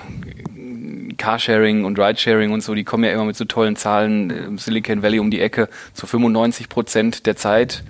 Carsharing 1.18 1.86
und 1.86 2.00
Ridesharing 2.00 2.52
und 2.52 2.62
so, 2.62 2.74
die 2.74 2.84
kommen 2.84 3.04
ja 3.04 3.12
immer 3.12 3.26
mit 3.26 3.36
so 3.36 3.46
tollen 3.46 3.76
Zahlen 3.76 4.30
im 4.30 4.58
Silicon 4.58 5.04
Valley 5.04 5.20
um 5.20 5.32
die 5.32 5.42
Ecke. 5.42 5.70
Zu 5.94 6.08
95 6.08 6.70
Prozent 6.70 7.26
der 7.26 7.36
Zeit 7.36 7.84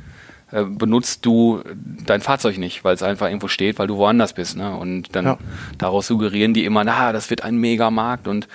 äh, 0.51 0.63
benutzt 0.63 1.25
du 1.25 1.61
dein 2.05 2.21
Fahrzeug 2.21 2.57
nicht, 2.57 2.83
weil 2.83 2.93
es 2.93 3.03
einfach 3.03 3.27
irgendwo 3.27 3.47
steht, 3.47 3.79
weil 3.79 3.87
du 3.87 3.97
woanders 3.97 4.33
bist. 4.33 4.57
Ne? 4.57 4.75
Und 4.75 5.15
dann 5.15 5.25
ja. 5.25 5.37
daraus 5.77 6.07
suggerieren 6.07 6.53
die 6.53 6.65
immer, 6.65 6.83
na, 6.83 7.13
das 7.13 7.29
wird 7.29 7.43
ein 7.43 7.55
Megamarkt 7.55 8.27
und 8.27 8.47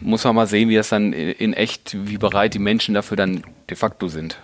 muss 0.00 0.24
man 0.24 0.34
mal 0.34 0.46
sehen, 0.46 0.68
wie 0.68 0.74
das 0.74 0.88
dann 0.88 1.12
in 1.12 1.54
echt, 1.54 1.96
wie 2.06 2.18
bereit 2.18 2.54
die 2.54 2.58
Menschen 2.58 2.94
dafür 2.94 3.16
dann 3.16 3.42
de 3.70 3.76
facto 3.76 4.08
sind. 4.08 4.38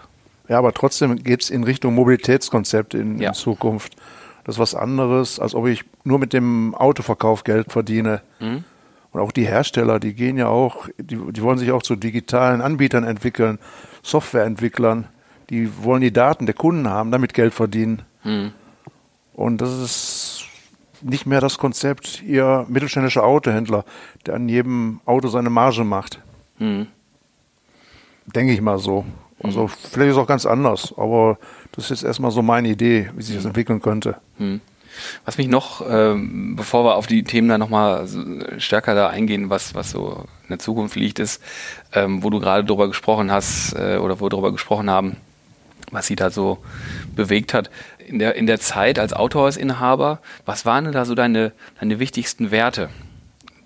Ja, 0.48 0.58
aber 0.58 0.72
trotzdem 0.72 1.16
geht 1.22 1.42
es 1.42 1.50
in 1.50 1.64
Richtung 1.64 1.94
Mobilitätskonzept 1.94 2.94
in, 2.94 3.20
ja. 3.20 3.28
in, 3.28 3.34
Zukunft. 3.34 3.96
Das 4.44 4.56
ist 4.56 4.58
was 4.58 4.74
anderes, 4.74 5.38
als 5.38 5.54
ob 5.54 5.66
ich 5.66 5.84
nur 6.04 6.18
mit 6.18 6.32
dem 6.32 6.74
Autoverkauf 6.74 7.44
Geld 7.44 7.70
verdiene. 7.70 8.22
Mhm. 8.40 8.64
Und 9.12 9.20
auch 9.20 9.32
die 9.32 9.46
Hersteller, 9.46 10.00
die 10.00 10.14
gehen 10.14 10.38
ja 10.38 10.48
auch, 10.48 10.88
die, 10.98 11.16
die 11.16 11.42
wollen 11.42 11.58
sich 11.58 11.70
auch 11.70 11.82
zu 11.82 11.96
digitalen 11.96 12.60
Anbietern 12.60 13.04
entwickeln, 13.04 13.58
Softwareentwicklern 14.02 15.08
die 15.52 15.84
wollen 15.84 16.00
die 16.00 16.12
Daten 16.12 16.46
der 16.46 16.54
Kunden 16.54 16.88
haben, 16.88 17.10
damit 17.10 17.34
Geld 17.34 17.52
verdienen. 17.52 18.02
Hm. 18.22 18.52
Und 19.34 19.60
das 19.60 19.78
ist 19.78 20.44
nicht 21.02 21.26
mehr 21.26 21.40
das 21.40 21.58
Konzept, 21.58 22.22
ihr 22.22 22.64
mittelständischer 22.68 23.22
Autohändler, 23.22 23.84
der 24.24 24.34
an 24.34 24.48
jedem 24.48 25.00
Auto 25.04 25.28
seine 25.28 25.50
Marge 25.50 25.84
macht. 25.84 26.20
Hm. 26.56 26.86
Denke 28.24 28.54
ich 28.54 28.62
mal 28.62 28.78
so. 28.78 29.04
Also 29.42 29.64
hm. 29.64 29.68
vielleicht 29.68 30.10
ist 30.10 30.16
es 30.16 30.22
auch 30.22 30.26
ganz 30.26 30.46
anders, 30.46 30.94
aber 30.96 31.38
das 31.72 31.84
ist 31.84 31.90
jetzt 31.90 32.04
erstmal 32.04 32.30
so 32.30 32.40
meine 32.40 32.68
Idee, 32.68 33.10
wie 33.14 33.22
sich 33.22 33.34
das 33.34 33.44
hm. 33.44 33.50
entwickeln 33.50 33.82
könnte. 33.82 34.16
Hm. 34.38 34.62
Was 35.26 35.36
mich 35.36 35.48
noch, 35.48 35.84
ähm, 35.86 36.56
bevor 36.56 36.84
wir 36.84 36.96
auf 36.96 37.06
die 37.06 37.24
Themen 37.24 37.48
da 37.48 37.58
nochmal 37.58 38.08
stärker 38.56 38.94
da 38.94 39.08
eingehen, 39.08 39.50
was, 39.50 39.74
was 39.74 39.90
so 39.90 40.24
in 40.44 40.48
der 40.48 40.58
Zukunft 40.58 40.96
liegt, 40.96 41.18
ist, 41.18 41.42
ähm, 41.92 42.22
wo 42.22 42.30
du 42.30 42.40
gerade 42.40 42.64
drüber 42.64 42.88
gesprochen 42.88 43.30
hast 43.30 43.74
äh, 43.74 43.98
oder 43.98 44.20
wo 44.20 44.26
wir 44.26 44.30
drüber 44.30 44.52
gesprochen 44.52 44.90
haben, 44.90 45.16
was 45.92 46.07
sie 46.07 46.16
da 46.16 46.31
so 46.31 46.59
bewegt 47.14 47.55
hat. 47.55 47.70
in 47.98 48.18
der, 48.18 48.35
in 48.35 48.46
der 48.46 48.59
Zeit 48.59 48.98
als 48.98 49.12
Autohausinhaber, 49.12 50.20
was 50.44 50.66
waren 50.66 50.85
denn 50.85 50.92
da 50.92 51.05
so 51.05 51.14
deine, 51.14 51.52
deine 51.78 52.00
wichtigsten 52.00 52.50
Werte, 52.50 52.88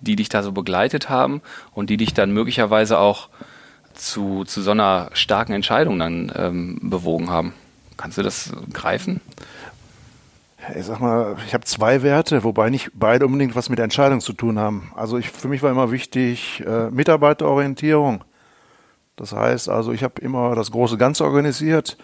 die 0.01 0.17
dich 0.17 0.29
da 0.29 0.43
so 0.43 0.53
begleitet 0.53 1.09
haben 1.09 1.41
und 1.73 1.89
die 1.89 1.97
dich 1.97 2.13
dann 2.13 2.33
möglicherweise 2.33 2.99
auch 2.99 3.29
zu, 3.95 4.45
zu 4.45 4.61
so 4.61 4.73
einer 4.73 5.11
starken 5.15 5.53
Entscheidung 5.53 5.99
dann 5.99 6.31
ähm, 6.37 6.79
bewogen 6.83 7.31
haben? 7.31 7.55
Kannst 7.97 8.19
du 8.19 8.23
das 8.23 8.53
greifen? 8.73 9.21
Ich 10.75 10.85
sag 10.85 11.01
mal, 11.01 11.37
ich 11.47 11.55
habe 11.55 11.65
zwei 11.65 12.03
Werte, 12.03 12.43
wobei 12.43 12.71
nicht 12.71 12.91
beide 12.93 13.25
unbedingt 13.25 13.55
was 13.55 13.69
mit 13.69 13.79
Entscheidung 13.79 14.21
zu 14.21 14.33
tun 14.33 14.59
haben. 14.59 14.91
Also 14.97 15.17
ich, 15.17 15.31
für 15.31 15.49
mich 15.49 15.63
war 15.63 15.71
immer 15.71 15.93
wichtig 15.93 16.63
äh, 16.67 16.91
Mitarbeiterorientierung. 16.91 18.25
Das 19.15 19.33
heißt 19.33 19.69
also, 19.71 19.93
ich 19.93 20.03
habe 20.03 20.21
immer 20.21 20.55
das 20.55 20.71
große 20.71 20.99
Ganze 20.99 21.25
organisiert 21.25 21.97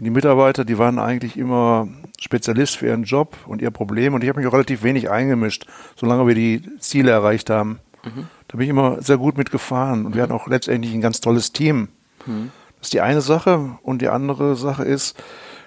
und 0.00 0.04
die 0.04 0.10
Mitarbeiter, 0.10 0.64
die 0.64 0.78
waren 0.78 0.98
eigentlich 0.98 1.36
immer 1.36 1.86
Spezialist 2.18 2.78
für 2.78 2.86
ihren 2.86 3.02
Job 3.02 3.36
und 3.46 3.60
ihr 3.60 3.70
Problem 3.70 4.14
und 4.14 4.24
ich 4.24 4.30
habe 4.30 4.40
mich 4.40 4.48
auch 4.48 4.54
relativ 4.54 4.82
wenig 4.82 5.10
eingemischt, 5.10 5.66
solange 5.94 6.26
wir 6.26 6.34
die 6.34 6.62
Ziele 6.78 7.10
erreicht 7.10 7.50
haben. 7.50 7.80
Mhm. 8.02 8.26
Da 8.48 8.56
bin 8.56 8.64
ich 8.64 8.70
immer 8.70 9.02
sehr 9.02 9.18
gut 9.18 9.36
mitgefahren 9.36 10.06
und 10.06 10.12
mhm. 10.12 10.14
wir 10.14 10.22
hatten 10.22 10.32
auch 10.32 10.46
letztendlich 10.46 10.94
ein 10.94 11.02
ganz 11.02 11.20
tolles 11.20 11.52
Team. 11.52 11.88
Mhm. 12.24 12.50
Das 12.78 12.86
ist 12.86 12.94
die 12.94 13.02
eine 13.02 13.20
Sache 13.20 13.78
und 13.82 14.00
die 14.00 14.08
andere 14.08 14.56
Sache 14.56 14.84
ist, 14.84 15.22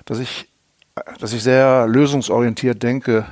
dass 0.05 0.17
ich, 0.17 0.49
dass 1.19 1.31
ich 1.31 1.43
sehr 1.43 1.85
lösungsorientiert 1.85 2.81
denke. 2.81 3.27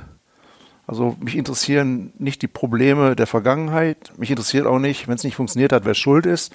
Also 0.86 1.16
mich 1.18 1.36
interessieren 1.36 2.12
nicht 2.16 2.42
die 2.42 2.48
Probleme 2.48 3.16
der 3.16 3.26
Vergangenheit, 3.26 4.12
mich 4.18 4.30
interessiert 4.30 4.66
auch 4.66 4.78
nicht, 4.78 5.08
wenn 5.08 5.16
es 5.16 5.24
nicht 5.24 5.34
funktioniert 5.34 5.72
hat, 5.72 5.84
wer 5.84 5.94
schuld 5.94 6.26
ist, 6.26 6.54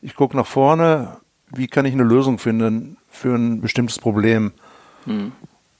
ich 0.00 0.14
gucke 0.14 0.36
nach 0.36 0.46
vorne, 0.46 1.16
wie 1.50 1.66
kann 1.66 1.84
ich 1.84 1.92
eine 1.92 2.04
Lösung 2.04 2.38
finden 2.38 2.96
für 3.08 3.34
ein 3.34 3.60
bestimmtes 3.60 3.98
Problem. 3.98 4.52
Mhm. 5.06 5.32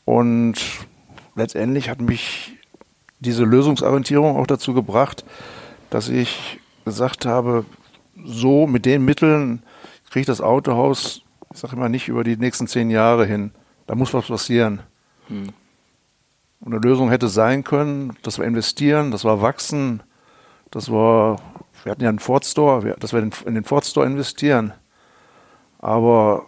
Und 0.04 0.54
letztendlich 1.37 1.88
hat 1.88 2.00
mich 2.00 2.56
diese 3.20 3.44
Lösungsorientierung 3.44 4.37
auch 4.37 4.46
dazu 4.46 4.74
gebracht, 4.74 5.24
dass 5.90 6.09
ich 6.09 6.61
gesagt 6.85 7.26
habe, 7.26 7.64
so 8.24 8.66
mit 8.66 8.87
den 8.87 9.04
Mitteln 9.04 9.62
kriege 10.11 10.20
ich 10.20 10.26
das 10.26 10.40
Autohaus, 10.40 11.22
ich 11.52 11.59
sage 11.59 11.76
immer, 11.76 11.88
nicht 11.88 12.09
über 12.09 12.24
die 12.24 12.37
nächsten 12.37 12.66
zehn 12.66 12.90
Jahre 12.90 13.26
hin. 13.26 13.52
Da 13.87 13.94
muss 13.94 14.14
was 14.14 14.26
passieren. 14.26 14.80
Mhm. 15.28 15.50
Und 16.61 16.74
eine 16.74 16.83
Lösung 16.83 17.09
hätte 17.09 17.28
sein 17.28 17.64
können, 17.64 18.12
dass 18.22 18.38
wir 18.38 18.44
investieren, 18.44 19.11
dass 19.11 19.24
wir 19.24 19.40
wachsen, 19.40 20.02
dass 20.70 20.90
wir 20.90 21.38
wir 21.85 21.92
hatten 21.92 22.02
ja 22.02 22.09
einen 22.09 22.18
Ford 22.18 22.44
Store, 22.44 22.96
dass 22.98 23.12
wir 23.12 23.20
in 23.20 23.54
den 23.54 23.64
Ford 23.64 23.85
Store 23.85 24.06
investieren. 24.06 24.72
Aber 25.80 26.46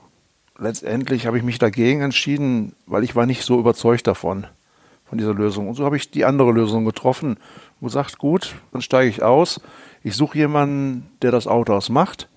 letztendlich 0.59 1.27
habe 1.27 1.39
ich 1.39 1.43
mich 1.43 1.59
dagegen 1.59 2.03
entschieden, 2.03 2.75
weil 2.87 3.03
ich 3.03 3.17
war 3.17 3.27
nicht 3.27 3.43
so 3.43 3.59
überzeugt 3.59 4.07
davon, 4.07 4.47
von 5.07 5.19
dieser 5.19 5.35
Lösung. 5.35 5.69
Und 5.69 5.75
so 5.75 5.85
habe 5.85 5.97
ich 5.97 6.11
die 6.11 6.25
andere 6.25 6.53
Lösung 6.53 6.85
getroffen 6.85 7.39
und 7.81 7.89
gesagt, 7.89 8.19
gut, 8.19 8.55
dann 8.73 8.83
steige 8.83 9.09
ich 9.09 9.23
aus. 9.23 9.61
Ich 10.03 10.17
suche 10.17 10.39
jemanden, 10.39 11.09
der 11.23 11.31
das 11.31 11.47
Autohaus 11.47 11.89
macht. 11.89 12.29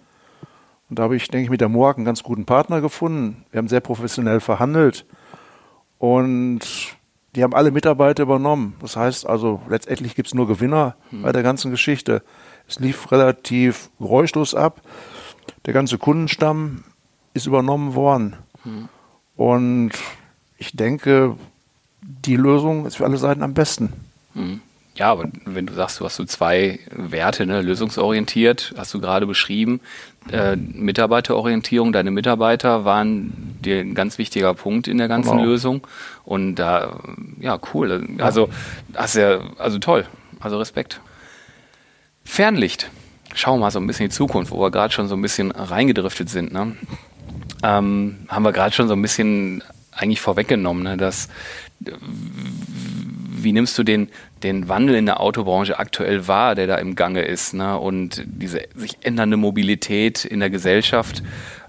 Und 0.89 0.99
da 0.99 1.03
habe 1.03 1.15
ich, 1.15 1.27
denke 1.27 1.45
ich, 1.45 1.49
mit 1.49 1.61
der 1.61 1.69
Moag 1.69 1.97
einen 1.97 2.05
ganz 2.05 2.23
guten 2.23 2.45
Partner 2.45 2.79
gefunden. 2.79 3.43
Wir 3.51 3.57
haben 3.57 3.67
sehr 3.67 3.81
professionell 3.81 4.39
verhandelt. 4.39 5.05
Und 5.97 6.95
die 7.35 7.43
haben 7.43 7.53
alle 7.53 7.71
Mitarbeiter 7.71 8.23
übernommen. 8.23 8.75
Das 8.79 8.95
heißt 8.95 9.27
also, 9.27 9.61
letztendlich 9.67 10.15
gibt 10.15 10.27
es 10.27 10.33
nur 10.33 10.47
Gewinner 10.47 10.95
hm. 11.09 11.23
bei 11.23 11.31
der 11.31 11.43
ganzen 11.43 11.71
Geschichte. 11.71 12.23
Es 12.67 12.79
lief 12.79 13.11
relativ 13.11 13.89
geräuschlos 13.99 14.55
ab. 14.55 14.81
Der 15.65 15.73
ganze 15.73 15.97
Kundenstamm 15.97 16.83
ist 17.33 17.47
übernommen 17.47 17.95
worden. 17.95 18.35
Hm. 18.63 18.89
Und 19.35 19.91
ich 20.57 20.71
denke, 20.75 21.35
die 22.01 22.35
Lösung 22.35 22.85
ist 22.85 22.97
für 22.97 23.05
alle 23.05 23.17
Seiten 23.17 23.43
am 23.43 23.53
besten. 23.53 23.93
Hm. 24.33 24.61
Ja, 24.95 25.11
aber 25.11 25.29
wenn 25.43 25.65
du 25.65 25.73
sagst, 25.73 25.99
du 25.99 26.05
hast 26.05 26.15
so 26.15 26.23
zwei 26.23 26.79
Werte, 26.89 27.45
ne, 27.45 27.61
lösungsorientiert, 27.61 28.73
hast 28.77 28.93
du 28.93 29.01
gerade 29.01 29.27
beschrieben, 29.27 29.81
äh, 30.31 30.55
Mitarbeiterorientierung, 30.55 31.91
deine 31.91 32.11
Mitarbeiter 32.11 32.85
waren 32.85 33.57
dir 33.59 33.79
ein 33.79 33.93
ganz 33.93 34.17
wichtiger 34.17 34.53
Punkt 34.53 34.87
in 34.87 34.97
der 34.97 35.09
ganzen 35.09 35.31
genau. 35.31 35.43
Lösung. 35.43 35.85
Und 36.23 36.55
da, 36.55 37.01
ja, 37.41 37.59
cool. 37.73 38.07
Also, 38.19 38.49
hast 38.95 39.15
ja, 39.15 39.41
also 39.57 39.79
toll. 39.79 40.05
Also 40.39 40.57
Respekt. 40.57 41.01
Fernlicht. 42.23 42.89
Schauen 43.35 43.59
wir 43.59 43.65
mal 43.65 43.71
so 43.71 43.79
ein 43.79 43.85
bisschen 43.85 44.05
in 44.05 44.09
die 44.09 44.15
Zukunft, 44.15 44.51
wo 44.51 44.61
wir 44.61 44.71
gerade 44.71 44.93
schon 44.93 45.09
so 45.09 45.15
ein 45.15 45.21
bisschen 45.21 45.51
reingedriftet 45.51 46.29
sind. 46.29 46.53
Ne? 46.53 46.75
Ähm, 47.63 48.17
haben 48.29 48.43
wir 48.43 48.53
gerade 48.53 48.73
schon 48.73 48.87
so 48.87 48.93
ein 48.93 49.01
bisschen 49.01 49.61
eigentlich 49.91 50.21
vorweggenommen, 50.21 50.83
ne? 50.83 50.97
dass 50.97 51.27
wie 53.45 53.51
nimmst 53.51 53.77
du 53.77 53.83
den, 53.83 54.09
den 54.41 54.69
Wandel 54.69 54.95
in 54.95 55.05
der 55.05 55.19
Autobranche 55.19 55.77
aktuell 55.77 56.29
wahr, 56.29 56.55
der 56.55 56.65
da 56.65 56.77
im 56.77 56.95
Gange 56.95 57.23
ist, 57.23 57.53
ne? 57.53 57.77
und 57.77 58.23
diese 58.25 58.61
sich 58.73 58.97
ändernde 59.01 59.35
Mobilität 59.35 60.23
in 60.23 60.39
der 60.39 60.49
Gesellschaft 60.49 61.21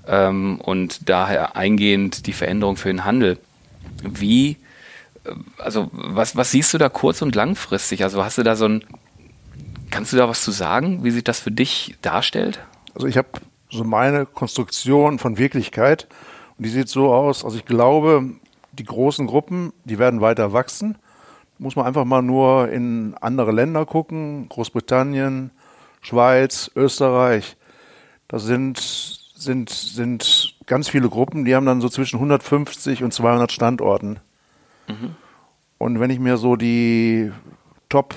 ähm, 0.07 0.61
und 0.61 1.09
daher 1.09 1.57
eingehend 1.57 2.27
die 2.29 2.33
Veränderung 2.33 2.77
für 2.77 2.89
den 2.89 3.05
Handel. 3.05 3.39
Wie, 4.03 4.57
äh, 5.25 5.33
also 5.59 5.91
was, 5.93 6.37
was 6.37 6.53
siehst 6.53 6.73
du 6.73 6.79
da 6.79 6.89
kurz- 6.89 7.23
und 7.23 7.35
langfristig? 7.35 8.05
Also 8.05 8.25
hast 8.25 8.39
du 8.39 8.45
da 8.45 8.55
so 8.55 8.67
ein 8.67 8.85
Kannst 9.91 10.13
du 10.13 10.17
da 10.17 10.29
was 10.29 10.43
zu 10.43 10.51
sagen, 10.51 11.05
wie 11.05 11.11
sich 11.11 11.25
das 11.25 11.41
für 11.41 11.51
dich 11.51 11.97
darstellt? 12.03 12.61
Also 12.95 13.07
ich 13.07 13.17
habe 13.17 13.29
so 13.71 13.85
meine 13.85 14.27
Konstruktion 14.27 15.19
von 15.19 15.39
Wirklichkeit 15.39 16.09
und 16.57 16.65
die 16.67 16.71
sieht 16.71 16.89
so 16.89 17.13
aus, 17.13 17.45
also 17.45 17.57
ich 17.57 17.65
glaube, 17.65 18.31
die 18.73 18.85
großen 18.85 19.27
Gruppen, 19.27 19.73
die 19.85 19.99
werden 19.99 20.21
weiter 20.21 20.53
wachsen. 20.53 20.97
Muss 21.59 21.77
man 21.77 21.87
einfach 21.87 22.05
mal 22.05 22.23
nur 22.23 22.69
in 22.71 23.15
andere 23.21 23.53
Länder 23.53 23.87
gucken, 23.87 24.49
Großbritannien, 24.49 25.51
Schweiz, 26.03 26.71
Österreich. 26.77 27.57
Das 28.29 28.45
sind, 28.45 28.79
sind, 28.79 29.71
sind 29.71 30.57
ganz 30.67 30.89
viele 30.89 31.09
Gruppen, 31.09 31.45
die 31.45 31.55
haben 31.55 31.67
dann 31.67 31.81
so 31.81 31.89
zwischen 31.89 32.17
150 32.17 33.03
und 33.03 33.15
200 33.15 33.51
Standorten. 33.53 34.21
Mhm. 34.89 35.17
Und 35.79 36.01
wenn 36.01 36.11
ich 36.11 36.19
mir 36.19 36.37
so 36.37 36.57
die 36.57 37.33
Top 37.89 38.15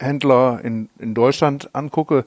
Händler 0.00 0.60
in, 0.64 0.88
in 0.98 1.14
Deutschland 1.14 1.74
angucke, 1.74 2.24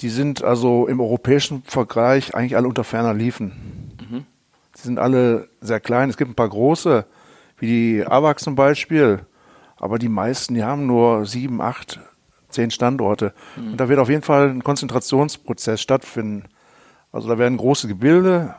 die 0.00 0.08
sind 0.08 0.42
also 0.42 0.86
im 0.86 1.00
europäischen 1.00 1.62
Vergleich 1.64 2.34
eigentlich 2.34 2.56
alle 2.56 2.68
unter 2.68 2.84
ferner 2.84 3.14
Liefen. 3.14 3.96
Mhm. 4.00 4.26
Sie 4.74 4.84
sind 4.84 4.98
alle 4.98 5.48
sehr 5.60 5.80
klein. 5.80 6.08
Es 6.08 6.16
gibt 6.16 6.30
ein 6.30 6.36
paar 6.36 6.48
große, 6.48 7.04
wie 7.58 7.66
die 7.66 8.06
AWAC 8.06 8.40
zum 8.40 8.54
Beispiel, 8.54 9.20
aber 9.76 9.98
die 9.98 10.08
meisten, 10.08 10.54
die 10.54 10.64
haben 10.64 10.86
nur 10.86 11.26
sieben, 11.26 11.60
acht, 11.60 12.00
zehn 12.48 12.70
Standorte. 12.70 13.34
Mhm. 13.56 13.72
Und 13.72 13.80
da 13.80 13.88
wird 13.88 13.98
auf 13.98 14.08
jeden 14.08 14.22
Fall 14.22 14.48
ein 14.48 14.64
Konzentrationsprozess 14.64 15.80
stattfinden. 15.80 16.44
Also 17.12 17.28
da 17.28 17.38
werden 17.38 17.58
große 17.58 17.88
Gebilde 17.88 18.54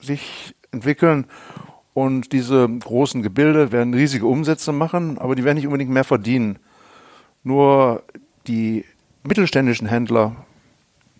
sich 0.00 0.54
entwickeln 0.70 1.26
und 1.94 2.32
diese 2.32 2.68
großen 2.68 3.22
Gebilde 3.22 3.72
werden 3.72 3.94
riesige 3.94 4.26
Umsätze 4.26 4.72
machen, 4.72 5.18
aber 5.18 5.34
die 5.34 5.44
werden 5.44 5.56
nicht 5.56 5.66
unbedingt 5.66 5.90
mehr 5.90 6.04
verdienen. 6.04 6.58
Nur 7.44 8.02
die 8.46 8.84
mittelständischen 9.22 9.86
Händler, 9.86 10.34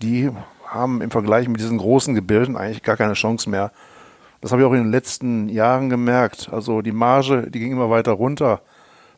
die 0.02 0.30
haben 0.66 1.00
im 1.00 1.10
Vergleich 1.10 1.48
mit 1.48 1.60
diesen 1.60 1.78
großen 1.78 2.14
Gebilden 2.14 2.56
eigentlich 2.56 2.82
gar 2.82 2.96
keine 2.96 3.12
Chance 3.12 3.48
mehr. 3.48 3.70
Das 4.40 4.52
habe 4.52 4.62
ich 4.62 4.68
auch 4.68 4.72
in 4.72 4.82
den 4.82 4.90
letzten 4.90 5.48
Jahren 5.48 5.88
gemerkt. 5.88 6.50
Also 6.52 6.82
die 6.82 6.92
Marge, 6.92 7.50
die 7.50 7.60
ging 7.60 7.72
immer 7.72 7.90
weiter 7.90 8.12
runter. 8.12 8.60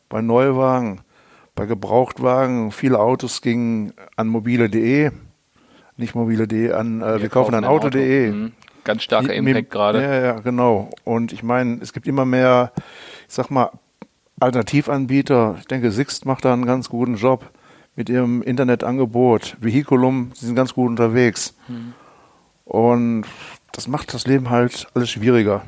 Bei 0.09 0.21
Neuwagen, 0.21 1.01
bei 1.55 1.65
Gebrauchtwagen, 1.65 2.71
viele 2.71 2.99
Autos 2.99 3.41
gingen 3.41 3.93
an 4.15 4.27
mobile.de, 4.27 5.11
nicht 5.97 6.15
mobile.de, 6.15 6.71
an 6.71 7.01
äh, 7.01 7.05
wir, 7.15 7.21
wir, 7.23 7.29
kaufen 7.29 7.55
ein 7.55 7.65
Auto.de. 7.65 8.29
Auto. 8.29 8.37
Mhm. 8.37 8.51
Ganz 8.83 9.03
starker 9.03 9.33
Impact 9.33 9.69
gerade. 9.69 10.01
Ja, 10.01 10.21
ja, 10.21 10.39
genau. 10.39 10.89
Und 11.03 11.33
ich 11.33 11.43
meine, 11.43 11.79
es 11.81 11.91
gibt 11.91 12.07
immer 12.07 12.23
mehr, 12.23 12.71
ich 13.27 13.33
sag 13.33 13.49
mal, 13.49 13.71
Alternativanbieter, 14.39 15.55
ich 15.59 15.67
denke, 15.67 15.91
Sixt 15.91 16.25
macht 16.25 16.45
da 16.45 16.53
einen 16.53 16.65
ganz 16.65 16.89
guten 16.89 17.15
Job 17.15 17.49
mit 17.95 18.09
ihrem 18.09 18.41
Internetangebot. 18.43 19.57
Vehiculum, 19.59 20.31
sie 20.35 20.45
sind 20.45 20.55
ganz 20.55 20.73
gut 20.73 20.89
unterwegs. 20.89 21.55
Mhm. 21.67 21.93
Und 22.65 23.25
das 23.71 23.87
macht 23.87 24.13
das 24.13 24.27
Leben 24.27 24.49
halt 24.49 24.87
alles 24.93 25.09
schwieriger. 25.09 25.63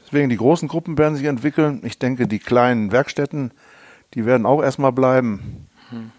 Deswegen, 0.00 0.28
die 0.28 0.36
großen 0.36 0.66
Gruppen 0.66 0.98
werden 0.98 1.14
sich 1.14 1.26
entwickeln. 1.26 1.82
Ich 1.84 1.98
denke, 1.98 2.26
die 2.26 2.40
kleinen 2.40 2.90
Werkstätten, 2.90 3.52
die 4.14 4.26
werden 4.26 4.46
auch 4.46 4.62
erstmal 4.62 4.92
bleiben. 4.92 5.68
Mhm. 5.92 6.10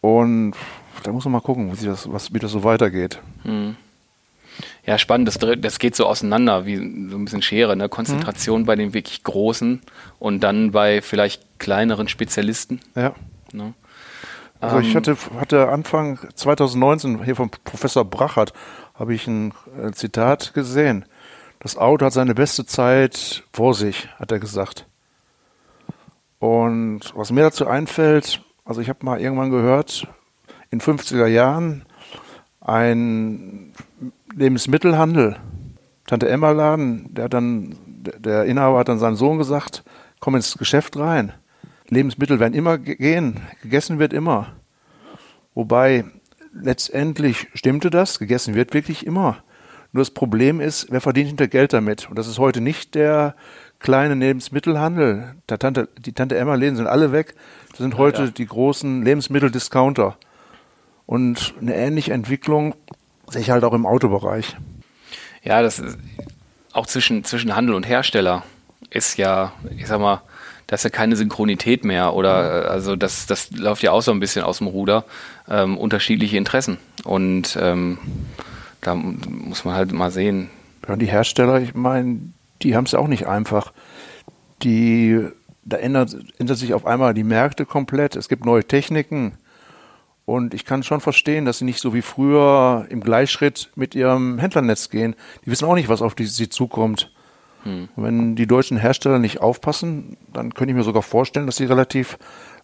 Und 0.00 0.54
da 1.02 1.10
muss 1.10 1.24
man 1.24 1.32
mal 1.32 1.40
gucken, 1.40 1.72
wie, 1.80 1.86
das, 1.86 2.10
was, 2.12 2.32
wie 2.32 2.38
das 2.38 2.52
so 2.52 2.62
weitergeht. 2.62 3.20
Mhm. 3.42 3.76
Ja, 4.84 4.98
spannend. 4.98 5.28
Das, 5.28 5.38
das 5.38 5.78
geht 5.78 5.96
so 5.96 6.06
auseinander, 6.06 6.66
wie 6.66 6.76
so 6.76 7.16
ein 7.16 7.24
bisschen 7.24 7.42
Schere. 7.42 7.76
Ne? 7.76 7.88
Konzentration 7.88 8.62
mhm. 8.62 8.66
bei 8.66 8.76
den 8.76 8.94
wirklich 8.94 9.24
Großen 9.24 9.82
und 10.18 10.40
dann 10.40 10.72
bei 10.72 11.02
vielleicht 11.02 11.58
kleineren 11.58 12.08
Spezialisten. 12.08 12.80
Ja. 12.94 13.14
Ne? 13.52 13.74
Also 14.60 14.78
ich 14.78 14.88
ähm, 14.88 14.94
hatte, 14.94 15.16
hatte 15.38 15.68
Anfang 15.68 16.18
2019 16.34 17.24
hier 17.24 17.36
vom 17.36 17.50
Professor 17.50 18.04
Brachert 18.04 18.52
habe 18.94 19.14
ich 19.14 19.26
ein 19.26 19.52
Zitat 19.92 20.54
gesehen. 20.54 21.04
das 21.60 21.76
Auto 21.76 22.06
hat 22.06 22.12
seine 22.12 22.34
beste 22.34 22.64
Zeit 22.64 23.44
vor 23.52 23.74
sich, 23.74 24.08
hat 24.18 24.32
er 24.32 24.38
gesagt. 24.38 24.86
Und 26.38 27.00
was 27.14 27.30
mir 27.30 27.42
dazu 27.42 27.66
einfällt, 27.66 28.42
also 28.64 28.80
ich 28.80 28.88
habe 28.88 29.04
mal 29.04 29.20
irgendwann 29.20 29.50
gehört, 29.50 30.06
in 30.70 30.80
50er 30.80 31.26
Jahren 31.26 31.84
ein 32.60 33.72
Lebensmittelhandel, 34.36 35.36
Tante 36.06 36.28
Emma 36.28 36.50
Laden, 36.50 37.08
der 37.14 37.24
hat 37.24 37.34
dann, 37.34 37.74
der 38.18 38.44
Inhaber 38.44 38.78
hat 38.78 38.88
dann 38.88 38.98
seinem 38.98 39.16
Sohn 39.16 39.38
gesagt, 39.38 39.82
komm 40.20 40.36
ins 40.36 40.58
Geschäft 40.58 40.98
rein. 40.98 41.32
Lebensmittel 41.88 42.38
werden 42.38 42.52
immer 42.52 42.76
gehen, 42.76 43.40
gegessen 43.62 43.98
wird 43.98 44.12
immer. 44.12 44.52
Wobei 45.54 46.04
letztendlich 46.52 47.48
stimmte 47.54 47.88
das, 47.88 48.18
gegessen 48.18 48.54
wird 48.54 48.74
wirklich 48.74 49.06
immer. 49.06 49.42
Nur 49.92 50.02
das 50.02 50.10
Problem 50.10 50.60
ist, 50.60 50.88
wer 50.90 51.00
verdient 51.00 51.28
hinter 51.28 51.48
Geld 51.48 51.72
damit? 51.72 52.10
Und 52.10 52.18
das 52.18 52.28
ist 52.28 52.38
heute 52.38 52.60
nicht 52.60 52.94
der 52.94 53.36
kleine 53.78 54.14
Lebensmittelhandel. 54.14 55.34
Der 55.48 55.58
Tante, 55.58 55.88
die 55.98 56.12
Tante 56.12 56.36
Emma-Läden 56.36 56.76
sind 56.76 56.86
alle 56.88 57.10
weg. 57.10 57.34
Das 57.70 57.78
sind 57.78 57.96
heute 57.96 58.18
ja, 58.18 58.24
ja. 58.26 58.30
die 58.32 58.46
großen 58.46 59.02
Lebensmitteldiscounter. 59.02 60.18
Und 61.06 61.54
eine 61.58 61.74
ähnliche 61.74 62.12
Entwicklung 62.12 62.74
sehe 63.28 63.42
ich 63.42 63.50
halt 63.50 63.64
auch 63.64 63.72
im 63.74 63.86
Autobereich. 63.86 64.56
Ja, 65.42 65.62
das 65.62 65.78
ist 65.78 65.98
auch 66.72 66.86
zwischen, 66.86 67.24
zwischen 67.24 67.54
Handel 67.56 67.74
und 67.74 67.86
Hersteller 67.86 68.42
ist 68.90 69.16
ja, 69.16 69.52
ich 69.76 69.86
sag 69.86 70.00
mal, 70.00 70.22
das 70.66 70.80
ist 70.80 70.84
ja 70.84 70.90
keine 70.90 71.16
Synchronität 71.16 71.84
mehr 71.84 72.14
oder 72.14 72.64
äh, 72.64 72.68
also 72.68 72.96
das, 72.96 73.26
das 73.26 73.50
läuft 73.52 73.82
ja 73.82 73.92
auch 73.92 74.02
so 74.02 74.10
ein 74.10 74.20
bisschen 74.20 74.42
aus 74.42 74.58
dem 74.58 74.66
Ruder. 74.66 75.04
Ähm, 75.48 75.78
unterschiedliche 75.78 76.36
Interessen. 76.36 76.78
Und 77.04 77.56
ähm, 77.60 77.98
da 78.80 78.94
muss 78.94 79.64
man 79.64 79.74
halt 79.74 79.92
mal 79.92 80.10
sehen. 80.10 80.50
Ja, 80.88 80.96
die 80.96 81.06
Hersteller, 81.06 81.60
ich 81.60 81.74
meine, 81.74 82.20
die 82.62 82.76
haben 82.76 82.84
es 82.84 82.94
auch 82.94 83.06
nicht 83.08 83.26
einfach. 83.26 83.72
Die, 84.62 85.24
da 85.64 85.76
ändert, 85.76 86.16
ändert 86.38 86.58
sich 86.58 86.74
auf 86.74 86.84
einmal 86.84 87.14
die 87.14 87.24
Märkte 87.24 87.64
komplett. 87.64 88.16
Es 88.16 88.28
gibt 88.28 88.44
neue 88.44 88.64
Techniken. 88.64 89.32
Und 90.26 90.54
ich 90.54 90.64
kann 90.64 90.82
schon 90.82 91.00
verstehen, 91.00 91.44
dass 91.44 91.58
sie 91.58 91.64
nicht 91.64 91.80
so 91.80 91.94
wie 91.94 92.02
früher 92.02 92.84
im 92.90 93.00
Gleichschritt 93.00 93.70
mit 93.76 93.94
ihrem 93.94 94.38
Händlernetz 94.38 94.90
gehen. 94.90 95.14
Die 95.44 95.50
wissen 95.50 95.66
auch 95.66 95.76
nicht, 95.76 95.88
was 95.88 96.02
auf 96.02 96.14
die, 96.14 96.26
sie 96.26 96.48
zukommt. 96.48 97.12
Hm. 97.62 97.88
wenn 97.96 98.36
die 98.36 98.46
deutschen 98.46 98.76
Hersteller 98.76 99.18
nicht 99.18 99.40
aufpassen, 99.40 100.16
dann 100.32 100.54
könnte 100.54 100.70
ich 100.70 100.76
mir 100.76 100.84
sogar 100.84 101.02
vorstellen, 101.02 101.46
dass 101.46 101.56
sie 101.56 101.64
relativ 101.64 102.16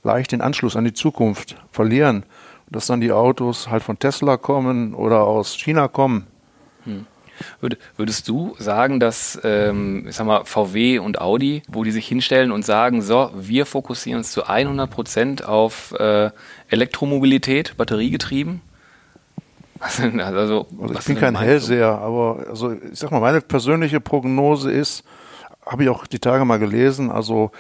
leicht 0.05 0.31
den 0.31 0.41
Anschluss 0.41 0.77
an 0.77 0.85
die 0.85 0.93
Zukunft 0.93 1.57
verlieren. 1.73 2.25
Dass 2.69 2.87
dann 2.87 3.01
die 3.01 3.13
Autos 3.13 3.69
halt 3.69 3.83
von 3.83 3.99
Tesla 3.99 4.37
kommen 4.37 4.95
oder 4.95 5.25
aus 5.25 5.57
China 5.57 5.89
kommen. 5.89 6.27
Würdest 7.97 8.29
du 8.29 8.55
sagen, 8.59 9.01
dass 9.01 9.41
ähm, 9.45 10.07
ich 10.09 10.17
sag 10.17 10.27
mal, 10.27 10.45
VW 10.45 10.99
und 10.99 11.21
Audi, 11.21 11.63
wo 11.69 11.85
die 11.85 11.93
sich 11.93 12.07
hinstellen 12.07 12.53
und 12.53 12.65
sagen, 12.65 13.03
so, 13.03 13.31
wir 13.35 13.67
fokussieren 13.67 14.19
uns 14.19 14.33
zu 14.33 14.47
100 14.47 14.91
Prozent 14.91 15.45
auf 15.45 15.93
äh, 15.99 16.31
Elektromobilität, 16.69 17.77
batteriegetrieben? 17.77 18.61
Also, 19.81 20.67
also 20.81 20.95
ich 20.97 21.05
bin 21.07 21.19
kein 21.19 21.37
Hellseher, 21.37 21.99
aber 21.99 22.45
also 22.49 22.73
ich 22.73 22.99
sag 22.99 23.11
mal, 23.11 23.21
meine 23.21 23.41
persönliche 23.41 24.01
Prognose 24.01 24.71
ist, 24.71 25.03
habe 25.67 25.83
ich 25.85 25.89
auch 25.89 26.07
die 26.07 26.21
Tage 26.21 26.45
mal 26.45 26.59
gelesen, 26.59 27.11
also 27.11 27.51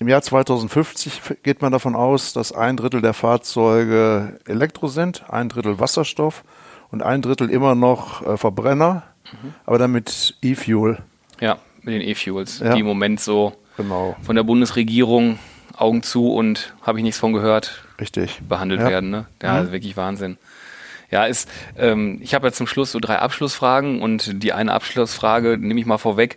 im 0.00 0.08
Jahr 0.08 0.22
2050 0.22 1.20
geht 1.42 1.62
man 1.62 1.70
davon 1.70 1.94
aus, 1.94 2.32
dass 2.32 2.52
ein 2.52 2.76
Drittel 2.76 3.00
der 3.00 3.14
Fahrzeuge 3.14 4.38
Elektro 4.46 4.88
sind, 4.88 5.24
ein 5.30 5.48
Drittel 5.48 5.78
Wasserstoff 5.78 6.44
und 6.90 7.02
ein 7.02 7.22
Drittel 7.22 7.50
immer 7.50 7.74
noch 7.74 8.26
äh, 8.26 8.36
Verbrenner, 8.36 9.04
mhm. 9.30 9.54
aber 9.66 9.78
dann 9.78 9.92
mit 9.92 10.36
E-Fuel. 10.42 10.98
Ja, 11.40 11.58
mit 11.82 11.94
den 11.94 12.02
E-Fuels, 12.02 12.60
ja. 12.60 12.74
die 12.74 12.80
im 12.80 12.86
Moment 12.86 13.20
so 13.20 13.52
genau. 13.76 14.16
von 14.22 14.36
der 14.36 14.42
Bundesregierung 14.42 15.38
Augen 15.76 16.02
zu 16.02 16.32
und 16.32 16.74
habe 16.82 16.98
ich 16.98 17.04
nichts 17.04 17.20
von 17.20 17.32
gehört. 17.32 17.84
Richtig. 18.00 18.40
Behandelt 18.48 18.80
ja. 18.80 18.88
werden, 18.88 19.10
ne? 19.10 19.26
Ja, 19.42 19.62
mhm. 19.62 19.72
wirklich 19.72 19.96
Wahnsinn. 19.96 20.38
Ja, 21.10 21.24
ist, 21.24 21.48
ähm, 21.78 22.18
ich 22.20 22.34
habe 22.34 22.48
ja 22.48 22.52
zum 22.52 22.66
Schluss 22.66 22.92
so 22.92 22.98
drei 23.00 23.18
Abschlussfragen 23.18 24.02
und 24.02 24.42
die 24.42 24.52
eine 24.52 24.72
Abschlussfrage 24.72 25.56
nehme 25.58 25.80
ich 25.80 25.86
mal 25.86 25.98
vorweg. 25.98 26.36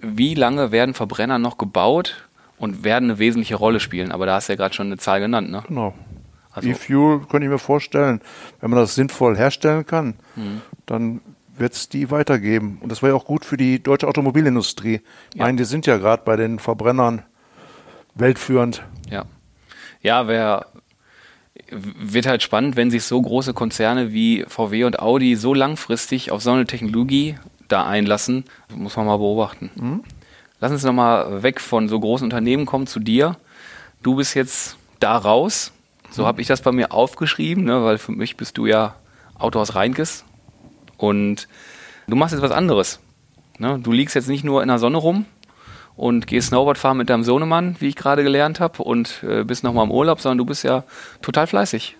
Wie 0.00 0.34
lange 0.34 0.70
werden 0.70 0.94
Verbrenner 0.94 1.38
noch 1.38 1.58
gebaut 1.58 2.28
und 2.58 2.84
werden 2.84 3.10
eine 3.10 3.18
wesentliche 3.18 3.56
Rolle 3.56 3.80
spielen? 3.80 4.12
Aber 4.12 4.26
da 4.26 4.34
hast 4.36 4.48
du 4.48 4.52
ja 4.52 4.56
gerade 4.56 4.74
schon 4.74 4.86
eine 4.86 4.98
Zahl 4.98 5.20
genannt, 5.20 5.50
ne? 5.50 5.64
Genau. 5.66 5.94
Also, 6.56 6.68
E-Fuel 6.68 7.20
könnte 7.28 7.46
ich 7.46 7.50
mir 7.50 7.58
vorstellen, 7.58 8.20
wenn 8.60 8.70
man 8.70 8.78
das 8.78 8.94
sinnvoll 8.94 9.36
herstellen 9.36 9.84
kann, 9.84 10.14
mhm. 10.34 10.62
dann 10.86 11.20
wird 11.58 11.74
es 11.74 11.88
die 11.88 12.10
weitergeben. 12.10 12.78
Und 12.80 12.90
das 12.90 13.02
wäre 13.02 13.12
ja 13.12 13.16
auch 13.16 13.24
gut 13.24 13.44
für 13.44 13.56
die 13.56 13.82
deutsche 13.82 14.08
Automobilindustrie. 14.08 15.00
Ich 15.30 15.38
ja. 15.38 15.44
meine, 15.44 15.58
die 15.58 15.64
sind 15.64 15.86
ja 15.86 15.98
gerade 15.98 16.22
bei 16.24 16.36
den 16.36 16.58
Verbrennern 16.58 17.22
weltführend. 18.14 18.82
Ja. 19.10 19.26
Ja, 20.00 20.28
wer 20.28 20.66
wird 21.70 22.26
halt 22.26 22.42
spannend, 22.42 22.76
wenn 22.76 22.90
sich 22.90 23.04
so 23.04 23.20
große 23.20 23.52
Konzerne 23.52 24.12
wie 24.12 24.44
VW 24.48 24.84
und 24.84 25.00
Audi 25.00 25.36
so 25.36 25.52
langfristig 25.52 26.30
auf 26.30 26.42
so 26.42 26.52
eine 26.52 26.66
Technologie 26.66 27.36
da 27.68 27.86
einlassen. 27.86 28.44
Das 28.68 28.76
muss 28.76 28.96
man 28.96 29.06
mal 29.06 29.16
beobachten. 29.16 29.70
Mhm. 29.74 30.04
Lass 30.60 30.72
uns 30.72 30.84
nochmal 30.84 31.42
weg 31.42 31.60
von 31.60 31.88
so 31.88 32.00
großen 32.00 32.24
Unternehmen 32.24 32.66
kommen 32.66 32.86
zu 32.86 33.00
dir. 33.00 33.36
Du 34.02 34.16
bist 34.16 34.34
jetzt 34.34 34.76
da 35.00 35.16
raus. 35.16 35.72
So 36.10 36.26
habe 36.26 36.40
ich 36.40 36.46
das 36.46 36.60
bei 36.62 36.72
mir 36.72 36.92
aufgeschrieben, 36.92 37.64
ne, 37.64 37.84
weil 37.84 37.98
für 37.98 38.12
mich 38.12 38.36
bist 38.36 38.58
du 38.58 38.66
ja 38.66 38.96
Autohaus 39.38 39.74
Reinkes. 39.74 40.24
Und 40.96 41.48
du 42.06 42.16
machst 42.16 42.32
jetzt 42.32 42.42
was 42.42 42.52
anderes. 42.52 43.00
Ne? 43.58 43.78
Du 43.82 43.92
liegst 43.92 44.14
jetzt 44.14 44.28
nicht 44.28 44.44
nur 44.44 44.62
in 44.62 44.68
der 44.68 44.78
Sonne 44.78 44.96
rum, 44.96 45.26
und 45.96 46.26
gehst 46.26 46.48
Snowboard 46.48 46.78
fahren 46.78 46.98
mit 46.98 47.10
deinem 47.10 47.24
Sohnemann, 47.24 47.76
wie 47.80 47.88
ich 47.88 47.96
gerade 47.96 48.22
gelernt 48.22 48.60
habe, 48.60 48.82
und 48.82 49.22
äh, 49.22 49.44
bist 49.44 49.64
nochmal 49.64 49.84
im 49.84 49.90
Urlaub, 49.90 50.20
sondern 50.20 50.38
du 50.38 50.44
bist 50.44 50.62
ja 50.62 50.84
total 51.22 51.46
fleißig. 51.46 51.96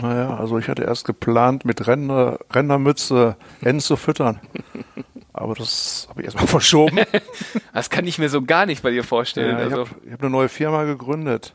Naja, 0.00 0.36
also 0.36 0.58
ich 0.58 0.68
hatte 0.68 0.82
erst 0.82 1.04
geplant, 1.04 1.64
mit 1.64 1.86
Renner, 1.86 2.38
Rennermütze 2.50 3.36
Enten 3.60 3.80
zu 3.80 3.96
füttern. 3.96 4.40
Aber 5.32 5.54
das 5.54 6.06
habe 6.08 6.22
ich 6.22 6.26
erstmal 6.26 6.46
verschoben. 6.48 7.00
das 7.72 7.90
kann 7.90 8.06
ich 8.06 8.18
mir 8.18 8.28
so 8.28 8.42
gar 8.42 8.66
nicht 8.66 8.82
bei 8.82 8.90
dir 8.90 9.04
vorstellen. 9.04 9.58
Ja, 9.58 9.66
ich 9.66 9.72
also. 9.72 9.90
habe 9.90 10.12
hab 10.12 10.20
eine 10.20 10.30
neue 10.30 10.48
Firma 10.48 10.84
gegründet. 10.84 11.54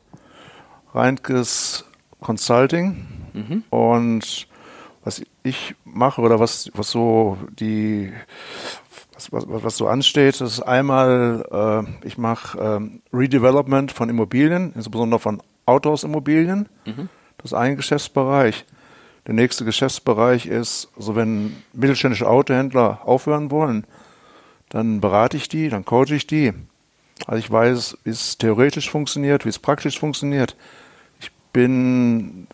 Reinkes 0.94 1.86
Consulting. 2.22 3.06
Mhm. 3.34 3.64
Und 3.70 4.48
was 5.04 5.22
ich 5.44 5.76
mache 5.86 6.22
oder 6.22 6.40
was, 6.40 6.70
was 6.74 6.92
so 6.92 7.38
die 7.60 8.12
was, 9.14 9.32
was, 9.32 9.64
was 9.64 9.78
so 9.78 9.88
ansteht, 9.88 10.40
ist 10.42 10.62
einmal, 10.62 11.46
äh, 11.52 12.08
ich 12.08 12.18
mache 12.18 12.58
ähm, 12.60 13.02
Redevelopment 13.14 13.92
von 13.92 14.10
Immobilien, 14.10 14.72
insbesondere 14.76 15.20
von 15.20 15.42
Autohausimmobilien. 15.66 16.70
Mhm. 16.86 17.10
Das 17.38 17.52
ist 17.52 17.58
ein 17.58 17.76
Geschäftsbereich. 17.76 18.66
Der 19.28 19.34
nächste 19.34 19.66
Geschäftsbereich 19.66 20.46
ist, 20.46 20.90
also 20.98 21.16
wenn 21.16 21.56
mittelständische 21.74 22.28
Autohändler 22.28 23.02
aufhören 23.06 23.52
wollen, 23.52 23.86
dann 24.70 25.02
berate 25.02 25.38
ich 25.38 25.50
die, 25.50 25.70
dann 25.70 25.86
coache 25.86 26.16
ich 26.16 26.28
die. 26.28 26.54
Also 27.28 27.40
ich 27.40 27.52
weiß, 27.52 27.98
wie 28.04 28.10
es 28.10 28.38
theoretisch 28.38 28.90
funktioniert, 28.90 29.46
wie 29.46 29.50
es 29.50 29.60
praktisch 29.60 30.00
funktioniert. 30.00 30.56
Ich 31.50 31.54
bin 31.54 32.48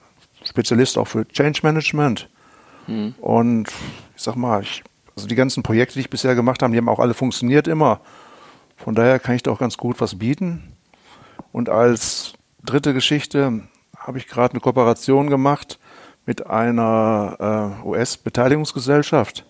Spezialist 0.46 0.98
auch 0.98 1.08
für 1.08 1.28
Change 1.28 1.60
Management. 1.64 2.30
Mhm. 2.88 3.16
Und 3.20 3.70
ich 4.16 4.22
sag 4.22 4.36
mal, 4.36 4.62
ich 4.62 4.84
also 5.16 5.28
die 5.28 5.36
ganzen 5.36 5.64
Projekte, 5.64 5.96
die 5.96 6.02
ich 6.02 6.10
bisher 6.10 6.36
gemacht 6.36 6.62
habe, 6.62 6.72
die 6.72 6.78
haben 6.78 6.90
auch 6.90 7.00
alle 7.00 7.14
funktioniert 7.14 7.68
immer. 7.68 8.02
Von 8.76 8.96
daher 8.96 9.20
kann 9.20 9.36
ich 9.36 9.44
da 9.44 9.52
auch 9.52 9.60
ganz 9.60 9.78
gut 9.78 10.02
was 10.02 10.20
bieten. 10.20 10.74
Und 11.52 11.70
als 11.70 12.34
dritte 12.64 12.94
Geschichte 12.94 13.62
habe 13.98 14.18
ich 14.18 14.28
gerade 14.28 14.54
eine 14.54 14.60
Kooperation 14.60 15.30
gemacht 15.30 15.80
mit 16.26 16.48
einer 16.48 17.78
äh, 17.84 17.88
US-Beteiligungsgesellschaft. 17.88 19.46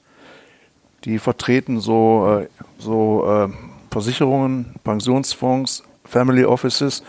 Die 1.03 1.17
vertreten 1.17 1.79
so, 1.79 2.41
äh, 2.41 2.47
so 2.77 3.25
äh, 3.27 3.49
Versicherungen, 3.89 4.75
Pensionsfonds, 4.83 5.83
Family 6.03 6.45
Offices 6.45 7.01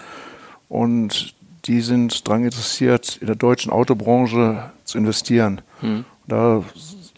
und 0.68 1.34
die 1.66 1.80
sind 1.80 2.26
daran 2.26 2.44
interessiert, 2.44 3.18
in 3.20 3.26
der 3.26 3.36
deutschen 3.36 3.70
Autobranche 3.72 4.70
zu 4.84 4.98
investieren. 4.98 5.60
Hm. 5.80 6.04
Da 6.26 6.62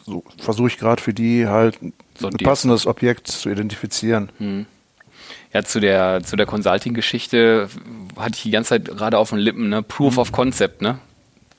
so 0.04 0.24
versuche 0.38 0.68
ich 0.68 0.78
gerade 0.78 1.02
für 1.02 1.14
die 1.14 1.46
halt 1.46 1.78
so 2.18 2.28
ein 2.28 2.36
passendes 2.36 2.86
Objekt 2.86 3.28
zu 3.28 3.50
identifizieren. 3.50 4.30
Hm. 4.38 4.66
Ja, 5.52 5.62
zu 5.62 5.80
der, 5.80 6.22
zu 6.22 6.36
der 6.36 6.46
Consulting-Geschichte 6.46 7.68
hatte 8.16 8.34
ich 8.34 8.42
die 8.42 8.50
ganze 8.50 8.70
Zeit 8.70 8.84
gerade 8.86 9.18
auf 9.18 9.30
den 9.30 9.38
Lippen, 9.38 9.68
ne? 9.68 9.82
Proof 9.82 10.14
hm. 10.14 10.18
of 10.20 10.32
Concept, 10.32 10.82
ne? 10.82 10.98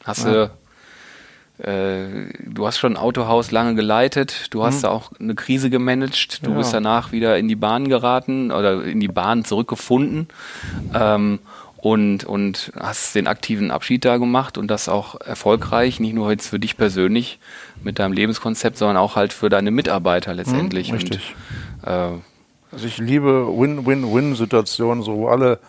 Hast 0.04 0.26
ja. 0.26 0.50
du, 1.58 1.68
äh, 1.70 2.34
du 2.46 2.66
hast 2.66 2.78
schon 2.78 2.94
ein 2.94 2.98
Autohaus 2.98 3.52
lange 3.52 3.76
geleitet, 3.76 4.48
du 4.52 4.64
hast 4.64 4.76
hm. 4.76 4.82
da 4.84 4.90
auch 4.90 5.12
eine 5.20 5.36
Krise 5.36 5.70
gemanagt, 5.70 6.46
du 6.46 6.52
ja. 6.52 6.58
bist 6.58 6.74
danach 6.74 7.12
wieder 7.12 7.38
in 7.38 7.48
die 7.48 7.56
Bahn 7.56 7.88
geraten 7.88 8.52
oder 8.52 8.84
in 8.84 9.00
die 9.00 9.08
Bahn 9.08 9.46
zurückgefunden. 9.46 10.28
Ähm, 10.94 11.40
und, 11.82 12.26
und 12.26 12.72
hast 12.78 13.16
den 13.16 13.28
aktiven 13.28 13.72
Abschied 13.72 14.04
da 14.04 14.18
gemacht 14.18 14.58
und 14.58 14.68
das 14.68 14.90
auch 14.90 15.20
erfolgreich, 15.22 16.00
nicht 16.00 16.14
nur 16.14 16.30
jetzt 16.32 16.48
für 16.48 16.60
dich 16.60 16.76
persönlich 16.78 17.40
mit 17.84 18.00
deinem 18.00 18.14
Lebenskonzept, 18.14 18.78
sondern 18.78 18.98
auch 18.98 19.16
halt 19.16 19.32
für 19.32 19.50
deine 19.50 19.72
Mitarbeiter 19.72 20.34
letztendlich. 20.34 20.90
Mhm, 20.90 20.96
richtig. 20.96 21.36
Und, 21.82 21.88
äh, 21.88 22.12
also 22.72 22.86
ich 22.86 22.98
liebe 22.98 23.48
Win-Win-Win-Situationen, 23.48 25.04
so 25.04 25.16
wo 25.16 25.28
alle 25.30 25.60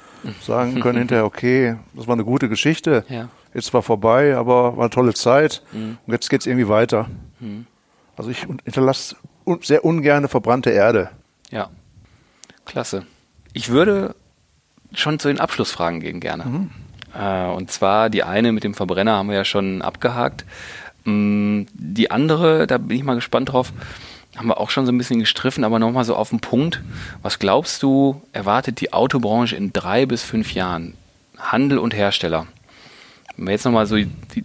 sagen 0.42 0.80
können 0.80 0.98
hinterher, 0.98 1.24
okay, 1.24 1.76
das 1.94 2.06
war 2.06 2.14
eine 2.14 2.24
gute 2.24 2.48
Geschichte, 2.48 3.04
ja. 3.08 3.28
jetzt 3.54 3.72
war 3.72 3.82
vorbei, 3.82 4.36
aber 4.36 4.76
war 4.76 4.84
eine 4.84 4.90
tolle 4.90 5.14
Zeit 5.14 5.62
mhm. 5.72 5.98
und 6.06 6.12
jetzt 6.12 6.28
geht 6.28 6.40
es 6.40 6.46
irgendwie 6.46 6.68
weiter. 6.68 7.08
Mhm. 7.38 7.66
Also 8.16 8.30
ich 8.30 8.46
hinterlasse 8.64 9.16
sehr 9.62 9.84
ungerne 9.84 10.28
verbrannte 10.28 10.70
Erde. 10.70 11.10
Ja, 11.50 11.70
klasse. 12.66 13.06
Ich 13.52 13.70
würde 13.70 14.14
schon 14.94 15.18
zu 15.18 15.28
den 15.28 15.40
Abschlussfragen 15.40 16.00
gehen 16.00 16.20
gerne. 16.20 16.44
Mhm. 16.44 16.70
Äh, 17.18 17.46
und 17.46 17.70
zwar 17.70 18.10
die 18.10 18.22
eine 18.22 18.52
mit 18.52 18.64
dem 18.64 18.74
Verbrenner 18.74 19.12
haben 19.12 19.28
wir 19.28 19.36
ja 19.36 19.44
schon 19.44 19.82
abgehakt. 19.82 20.44
Mm, 21.04 21.62
die 21.72 22.10
andere, 22.10 22.66
da 22.66 22.78
bin 22.78 22.96
ich 22.96 23.04
mal 23.04 23.14
gespannt 23.14 23.52
drauf, 23.52 23.72
haben 24.36 24.48
wir 24.48 24.58
auch 24.58 24.70
schon 24.70 24.86
so 24.86 24.92
ein 24.92 24.98
bisschen 24.98 25.18
gestriffen, 25.18 25.64
aber 25.64 25.78
nochmal 25.78 26.04
so 26.04 26.14
auf 26.14 26.30
den 26.30 26.40
Punkt. 26.40 26.82
Was 27.22 27.38
glaubst 27.38 27.82
du, 27.82 28.22
erwartet 28.32 28.80
die 28.80 28.92
Autobranche 28.92 29.56
in 29.56 29.72
drei 29.72 30.06
bis 30.06 30.22
fünf 30.22 30.54
Jahren? 30.54 30.94
Handel 31.38 31.78
und 31.78 31.94
Hersteller. 31.94 32.46
Wenn 33.36 33.46
wir 33.46 33.52
jetzt 33.52 33.64
nochmal 33.64 33.86
so 33.86 33.96
die, 33.96 34.44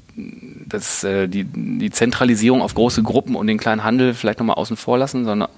das, 0.65 1.03
äh, 1.03 1.27
die, 1.27 1.43
die 1.43 1.91
Zentralisierung 1.91 2.61
auf 2.61 2.73
große 2.73 3.03
Gruppen 3.03 3.35
und 3.35 3.47
den 3.47 3.57
kleinen 3.57 3.83
Handel 3.83 4.13
vielleicht 4.13 4.39
nochmal 4.39 4.55
außen 4.55 4.77
vor 4.77 4.97
lassen, 4.97 5.25
sondern 5.25 5.49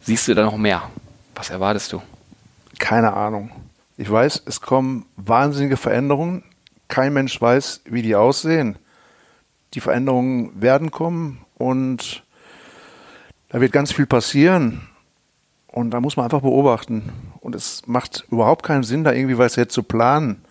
siehst 0.00 0.28
du 0.28 0.34
da 0.34 0.44
noch 0.44 0.56
mehr? 0.56 0.82
Was 1.34 1.50
erwartest 1.50 1.92
du? 1.92 2.02
Keine 2.78 3.12
Ahnung. 3.12 3.50
Ich 3.96 4.10
weiß, 4.10 4.42
es 4.46 4.60
kommen 4.60 5.06
wahnsinnige 5.16 5.76
Veränderungen. 5.76 6.44
Kein 6.88 7.12
Mensch 7.12 7.40
weiß, 7.40 7.82
wie 7.86 8.02
die 8.02 8.14
aussehen. 8.14 8.78
Die 9.74 9.80
Veränderungen 9.80 10.60
werden 10.60 10.90
kommen 10.90 11.44
und 11.56 12.24
da 13.48 13.60
wird 13.60 13.72
ganz 13.72 13.92
viel 13.92 14.06
passieren. 14.06 14.88
Und 15.66 15.90
da 15.90 16.00
muss 16.00 16.16
man 16.16 16.24
einfach 16.24 16.40
beobachten. 16.40 17.12
Und 17.40 17.54
es 17.54 17.86
macht 17.86 18.26
überhaupt 18.30 18.62
keinen 18.62 18.82
Sinn, 18.82 19.04
da 19.04 19.12
irgendwie 19.12 19.38
was 19.38 19.56
jetzt 19.56 19.74
zu 19.74 19.82
planen, 19.82 20.42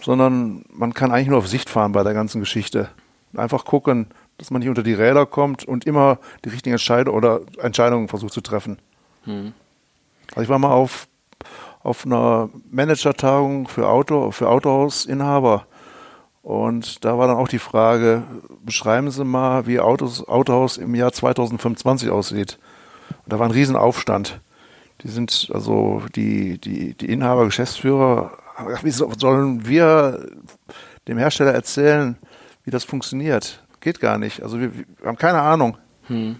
sondern 0.00 0.64
man 0.70 0.94
kann 0.94 1.12
eigentlich 1.12 1.28
nur 1.28 1.38
auf 1.38 1.48
Sicht 1.48 1.68
fahren 1.68 1.92
bei 1.92 2.02
der 2.02 2.14
ganzen 2.14 2.40
Geschichte. 2.40 2.88
Einfach 3.36 3.64
gucken, 3.64 4.06
dass 4.38 4.50
man 4.50 4.60
nicht 4.60 4.68
unter 4.68 4.82
die 4.82 4.94
Räder 4.94 5.26
kommt 5.26 5.64
und 5.64 5.86
immer 5.86 6.18
die 6.44 6.48
richtigen 6.48 6.74
Entscheidungen 6.74 7.16
oder 7.16 7.40
Entscheidungen 7.58 8.08
versucht 8.08 8.32
zu 8.32 8.40
treffen. 8.40 8.78
Hm. 9.24 9.52
Also 10.30 10.42
ich 10.42 10.48
war 10.48 10.58
mal 10.58 10.72
auf, 10.72 11.08
auf 11.84 12.06
einer 12.06 12.48
Managertagung 12.70 13.68
für 13.68 13.88
Auto, 13.88 14.32
für 14.32 14.48
Autohausinhaber. 14.48 15.66
Und 16.42 17.04
da 17.04 17.16
war 17.18 17.28
dann 17.28 17.36
auch 17.36 17.48
die 17.48 17.58
Frage, 17.58 18.22
beschreiben 18.64 19.10
Sie 19.10 19.24
mal, 19.24 19.66
wie 19.66 19.78
Autos, 19.80 20.26
Autohaus 20.26 20.78
im 20.78 20.94
Jahr 20.94 21.12
2025 21.12 22.10
aussieht. 22.10 22.58
Und 23.24 23.32
da 23.32 23.38
war 23.38 23.46
ein 23.46 23.52
Riesenaufstand. 23.52 24.40
Die 25.02 25.08
sind, 25.08 25.50
also 25.52 26.02
die, 26.16 26.58
die, 26.58 26.94
die 26.94 27.12
Inhaber, 27.12 27.44
Geschäftsführer, 27.44 28.32
wie 28.82 28.90
sollen 28.90 29.66
wir 29.66 30.26
dem 31.06 31.18
Hersteller 31.18 31.52
erzählen, 31.52 32.16
wie 32.64 32.70
das 32.70 32.84
funktioniert? 32.84 33.62
Geht 33.80 34.00
gar 34.00 34.16
nicht. 34.16 34.42
Also 34.42 34.58
wir, 34.58 34.74
wir 34.74 34.86
haben 35.04 35.18
keine 35.18 35.40
Ahnung. 35.40 35.76
Hm. 36.06 36.36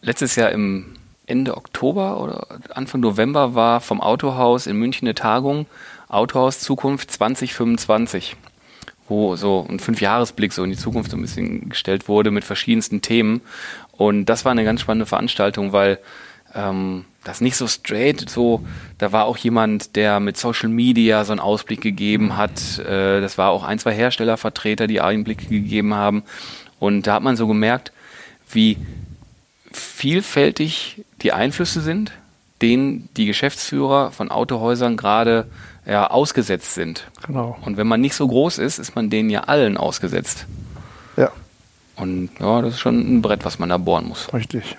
Letztes 0.00 0.36
Jahr 0.36 0.50
im 0.50 0.94
Ende 1.26 1.56
Oktober 1.56 2.20
oder 2.20 2.46
Anfang 2.74 3.00
November 3.00 3.54
war 3.54 3.80
vom 3.80 4.00
Autohaus 4.00 4.66
in 4.66 4.76
München 4.76 5.08
eine 5.08 5.14
Tagung 5.14 5.66
Autohaus 6.08 6.60
Zukunft 6.60 7.10
2025, 7.10 8.36
wo 9.08 9.34
so 9.36 9.66
ein 9.68 9.80
Fünfjahresblick 9.80 10.52
so 10.52 10.62
in 10.62 10.70
die 10.70 10.76
Zukunft 10.76 11.10
so 11.10 11.16
ein 11.16 11.22
bisschen 11.22 11.70
gestellt 11.70 12.08
wurde 12.08 12.30
mit 12.30 12.44
verschiedensten 12.44 13.00
Themen. 13.00 13.40
Und 13.92 14.26
das 14.26 14.44
war 14.44 14.52
eine 14.52 14.64
ganz 14.64 14.82
spannende 14.82 15.06
Veranstaltung, 15.06 15.72
weil 15.72 15.98
ähm, 16.54 17.04
das 17.24 17.40
nicht 17.40 17.56
so 17.56 17.66
straight, 17.66 18.28
so, 18.28 18.64
da 18.98 19.12
war 19.12 19.24
auch 19.24 19.36
jemand, 19.36 19.96
der 19.96 20.20
mit 20.20 20.36
Social 20.36 20.68
Media 20.68 21.24
so 21.24 21.32
einen 21.32 21.40
Ausblick 21.40 21.80
gegeben 21.80 22.36
hat. 22.36 22.78
Äh, 22.78 23.20
das 23.20 23.38
war 23.38 23.50
auch 23.50 23.64
ein, 23.64 23.78
zwei 23.78 23.92
Herstellervertreter, 23.92 24.86
die 24.86 25.00
Einblicke 25.00 25.46
gegeben 25.46 25.94
haben. 25.94 26.22
Und 26.78 27.06
da 27.06 27.14
hat 27.14 27.22
man 27.22 27.36
so 27.36 27.48
gemerkt, 27.48 27.92
wie 28.50 28.76
vielfältig 29.76 31.04
die 31.22 31.32
Einflüsse 31.32 31.80
sind, 31.80 32.12
denen 32.62 33.08
die 33.16 33.26
Geschäftsführer 33.26 34.10
von 34.10 34.30
Autohäusern 34.30 34.96
gerade 34.96 35.46
ja, 35.86 36.06
ausgesetzt 36.06 36.74
sind. 36.74 37.06
Genau. 37.26 37.58
Und 37.62 37.76
wenn 37.76 37.86
man 37.86 38.00
nicht 38.00 38.14
so 38.14 38.26
groß 38.26 38.58
ist, 38.58 38.78
ist 38.78 38.94
man 38.94 39.10
denen 39.10 39.30
ja 39.30 39.40
allen 39.44 39.76
ausgesetzt. 39.76 40.46
Ja. 41.16 41.30
Und 41.96 42.30
ja, 42.40 42.62
das 42.62 42.74
ist 42.74 42.80
schon 42.80 42.98
ein 42.98 43.22
Brett, 43.22 43.44
was 43.44 43.58
man 43.58 43.68
da 43.68 43.76
bohren 43.76 44.08
muss. 44.08 44.32
Richtig. 44.32 44.76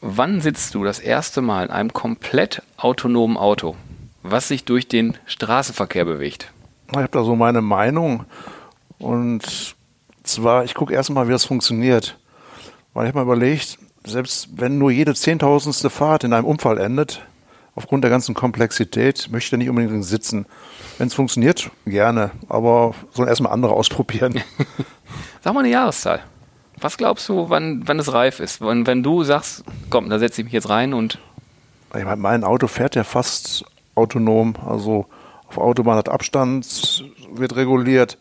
Wann 0.00 0.40
sitzt 0.40 0.74
du 0.74 0.84
das 0.84 1.00
erste 1.00 1.40
Mal 1.40 1.66
in 1.66 1.70
einem 1.70 1.92
komplett 1.92 2.62
autonomen 2.76 3.36
Auto, 3.36 3.76
was 4.22 4.48
sich 4.48 4.64
durch 4.64 4.86
den 4.86 5.18
Straßenverkehr 5.26 6.04
bewegt? 6.04 6.52
Ich 6.90 6.96
habe 6.96 7.08
da 7.10 7.24
so 7.24 7.34
meine 7.34 7.62
Meinung. 7.62 8.24
Und 8.98 9.74
zwar, 10.22 10.64
ich 10.64 10.74
gucke 10.74 10.94
erstmal, 10.94 11.26
wie 11.26 11.32
das 11.32 11.44
funktioniert. 11.44 12.16
Weil 12.98 13.04
ich 13.04 13.14
habe 13.14 13.24
mal 13.24 13.32
überlegt, 13.32 13.78
selbst 14.02 14.48
wenn 14.56 14.78
nur 14.78 14.90
jede 14.90 15.14
zehntausendste 15.14 15.88
Fahrt 15.88 16.24
in 16.24 16.32
einem 16.32 16.44
Unfall 16.44 16.78
endet, 16.78 17.24
aufgrund 17.76 18.02
der 18.02 18.10
ganzen 18.10 18.34
Komplexität, 18.34 19.28
möchte 19.30 19.54
ich 19.54 19.58
nicht 19.60 19.68
unbedingt 19.68 20.04
sitzen. 20.04 20.46
Wenn 20.98 21.06
es 21.06 21.14
funktioniert, 21.14 21.70
gerne, 21.86 22.32
aber 22.48 22.96
sollen 23.12 23.28
erstmal 23.28 23.52
andere 23.52 23.74
ausprobieren. 23.74 24.42
Sag 25.44 25.54
mal 25.54 25.60
eine 25.60 25.68
Jahreszahl. 25.68 26.24
Was 26.80 26.96
glaubst 26.96 27.28
du, 27.28 27.48
wann, 27.48 27.86
wann 27.86 28.00
es 28.00 28.12
reif 28.12 28.40
ist? 28.40 28.60
Wenn, 28.60 28.84
wenn 28.84 29.04
du 29.04 29.22
sagst, 29.22 29.62
komm, 29.90 30.10
da 30.10 30.18
setze 30.18 30.40
ich 30.40 30.46
mich 30.46 30.54
jetzt 30.54 30.68
rein 30.68 30.92
und. 30.92 31.20
Ich 31.96 32.04
meine, 32.04 32.16
mein 32.16 32.42
Auto 32.42 32.66
fährt 32.66 32.96
ja 32.96 33.04
fast 33.04 33.64
autonom. 33.94 34.56
Also 34.66 35.06
auf 35.46 35.58
Autobahn 35.58 35.98
hat 35.98 36.08
Abstand, 36.08 37.04
wird 37.32 37.54
reguliert. 37.54 38.18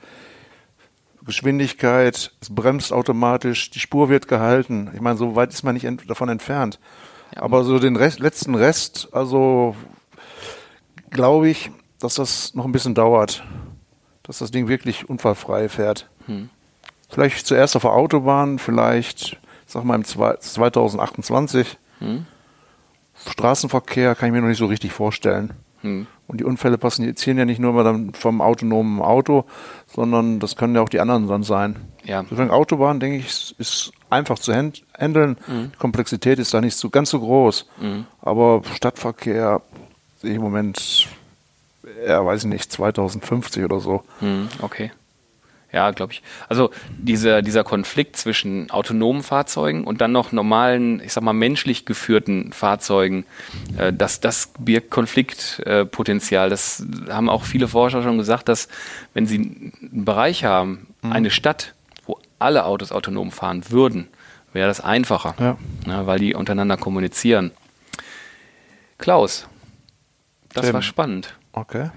Geschwindigkeit, 1.27 2.31
es 2.39 2.49
bremst 2.49 2.91
automatisch, 2.93 3.69
die 3.69 3.79
Spur 3.79 4.09
wird 4.09 4.27
gehalten. 4.27 4.89
Ich 4.95 5.01
meine, 5.01 5.17
so 5.17 5.35
weit 5.35 5.53
ist 5.53 5.63
man 5.63 5.75
nicht 5.75 5.83
ent 5.83 6.09
davon 6.09 6.29
entfernt. 6.29 6.79
Ja, 7.35 7.43
Aber 7.43 7.65
so 7.65 7.79
den 7.79 7.97
Rest, 7.97 8.19
letzten 8.19 8.55
Rest, 8.55 9.09
also 9.11 9.75
glaube 11.09 11.49
ich, 11.49 11.69
dass 11.99 12.15
das 12.15 12.55
noch 12.55 12.65
ein 12.65 12.71
bisschen 12.71 12.95
dauert, 12.95 13.43
dass 14.23 14.39
das 14.39 14.51
Ding 14.51 14.69
wirklich 14.69 15.09
unfallfrei 15.09 15.67
fährt. 15.67 16.09
Hm. 16.27 16.49
Vielleicht 17.09 17.45
zuerst 17.45 17.75
auf 17.75 17.81
der 17.81 17.91
Autobahn, 17.91 18.57
vielleicht, 18.57 19.37
sag 19.65 19.83
mal, 19.83 19.95
im 19.95 20.05
2028. 20.05 21.77
Hm. 21.99 22.25
Straßenverkehr 23.25 24.15
kann 24.15 24.27
ich 24.27 24.33
mir 24.33 24.41
noch 24.41 24.47
nicht 24.47 24.59
so 24.59 24.67
richtig 24.67 24.93
vorstellen. 24.93 25.53
Hm. 25.81 26.07
Und 26.27 26.41
die 26.41 26.43
Unfälle 26.43 26.77
passieren 26.77 27.37
ja 27.37 27.45
nicht 27.45 27.59
nur 27.59 27.71
mal 27.71 28.09
vom 28.13 28.41
autonomen 28.41 29.01
Auto, 29.01 29.45
sondern 29.87 30.39
das 30.39 30.57
können 30.57 30.75
ja 30.75 30.81
auch 30.81 30.89
die 30.89 30.99
anderen 30.99 31.27
dann 31.27 31.43
sein. 31.43 31.77
Ja. 32.03 32.23
Deswegen 32.23 32.51
Autobahn, 32.51 32.99
denke 32.99 33.19
ich, 33.19 33.55
ist 33.57 33.91
einfach 34.09 34.37
zu 34.37 34.53
handeln. 34.53 35.37
Mhm. 35.47 35.71
Die 35.73 35.77
Komplexität 35.77 36.39
ist 36.39 36.53
da 36.53 36.59
nicht 36.59 36.75
so 36.75 36.89
ganz 36.89 37.11
so 37.11 37.19
groß. 37.19 37.67
Mhm. 37.79 38.05
Aber 38.21 38.61
Stadtverkehr 38.73 39.61
sehe 40.21 40.31
ich 40.31 40.35
im 40.35 40.41
Moment, 40.41 41.07
ja, 42.05 42.25
weiß 42.25 42.43
ich 42.43 42.49
nicht, 42.49 42.71
2050 42.71 43.63
oder 43.63 43.79
so. 43.79 44.03
Mhm. 44.19 44.49
Okay. 44.61 44.91
Ja, 45.71 45.91
glaube 45.91 46.13
ich. 46.13 46.21
Also 46.47 46.71
dieser, 46.97 47.41
dieser 47.41 47.65
Konflikt 47.65 48.15
zwischen 48.15 48.71
autonomen 48.71 49.21
Fahrzeugen 49.21 49.83
und 49.83 49.99
dann 49.99 50.13
noch 50.13 50.31
normalen, 50.31 51.01
ich 51.01 51.11
sag 51.11 51.23
mal, 51.23 51.33
menschlich 51.33 51.85
geführten 51.85 52.53
Fahrzeugen, 52.53 53.25
äh, 53.77 53.91
das, 53.91 54.21
das 54.21 54.53
birgt 54.57 54.91
Konfliktpotenzial. 54.91 56.47
Äh, 56.47 56.49
das 56.49 56.85
haben 57.09 57.29
auch 57.29 57.43
viele 57.43 57.67
Forscher 57.67 58.01
schon 58.01 58.17
gesagt, 58.17 58.47
dass 58.47 58.69
wenn 59.13 59.27
sie 59.27 59.37
einen 59.37 60.05
Bereich 60.05 60.45
haben, 60.45 60.87
mhm. 61.01 61.11
eine 61.11 61.31
Stadt, 61.31 61.73
wo 62.05 62.17
alle 62.39 62.63
Autos 62.63 62.93
autonom 62.93 63.31
fahren 63.31 63.63
würden, 63.69 64.07
wäre 64.53 64.69
das 64.69 64.79
einfacher, 64.79 65.35
ja. 65.37 65.57
Ja, 65.85 66.07
weil 66.07 66.19
die 66.19 66.33
untereinander 66.33 66.77
kommunizieren. 66.77 67.51
Klaus, 68.97 69.47
das 70.53 70.65
Eben. 70.65 70.75
war 70.75 70.81
spannend. 70.81 71.35
Okay. 71.61 71.89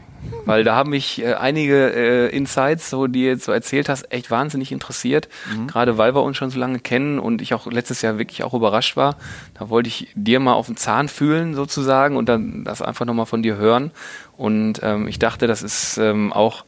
Weil 0.45 0.65
da 0.65 0.75
haben 0.75 0.91
mich 0.91 1.23
äh, 1.23 1.35
einige 1.35 1.93
äh, 1.95 2.37
Insights, 2.37 2.91
so 2.91 3.07
die 3.07 3.25
jetzt 3.25 3.45
so 3.45 3.53
erzählt 3.53 3.89
hast, 3.89 4.13
echt 4.13 4.31
wahnsinnig 4.31 4.71
interessiert. 4.71 5.29
Mhm. 5.51 5.67
Gerade 5.67 5.97
weil 5.97 6.15
wir 6.15 6.23
uns 6.23 6.37
schon 6.37 6.51
so 6.51 6.59
lange 6.59 6.79
kennen 6.79 7.19
und 7.19 7.41
ich 7.41 7.55
auch 7.55 7.67
letztes 7.67 8.03
Jahr 8.03 8.19
wirklich 8.19 8.45
auch 8.45 8.53
überrascht 8.53 8.97
war. 8.97 9.17
Da 9.55 9.71
wollte 9.71 9.89
ich 9.89 10.11
dir 10.15 10.41
mal 10.41 10.53
auf 10.53 10.67
den 10.67 10.77
Zahn 10.77 11.09
fühlen 11.09 11.55
sozusagen 11.55 12.17
und 12.17 12.29
dann 12.29 12.65
das 12.65 12.83
einfach 12.83 13.07
nochmal 13.07 13.27
von 13.27 13.43
dir 13.43 13.57
hören. 13.57 13.93
Und 14.37 14.81
ähm, 14.83 15.09
ich 15.09 15.19
dachte, 15.19 15.47
das 15.47 15.63
ist 15.63 15.97
ähm, 15.99 16.33
auch 16.33 16.65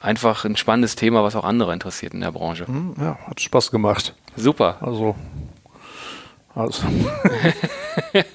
einfach 0.00 0.44
ein 0.44 0.56
spannendes 0.56 0.94
Thema, 0.94 1.24
was 1.24 1.36
auch 1.36 1.44
andere 1.44 1.72
interessiert 1.72 2.14
in 2.14 2.20
der 2.20 2.32
Branche. 2.32 2.70
Mhm, 2.70 2.94
ja, 3.00 3.18
hat 3.26 3.40
Spaß 3.40 3.70
gemacht. 3.70 4.14
Super. 4.36 4.78
Also 4.80 5.16
also. 6.54 6.86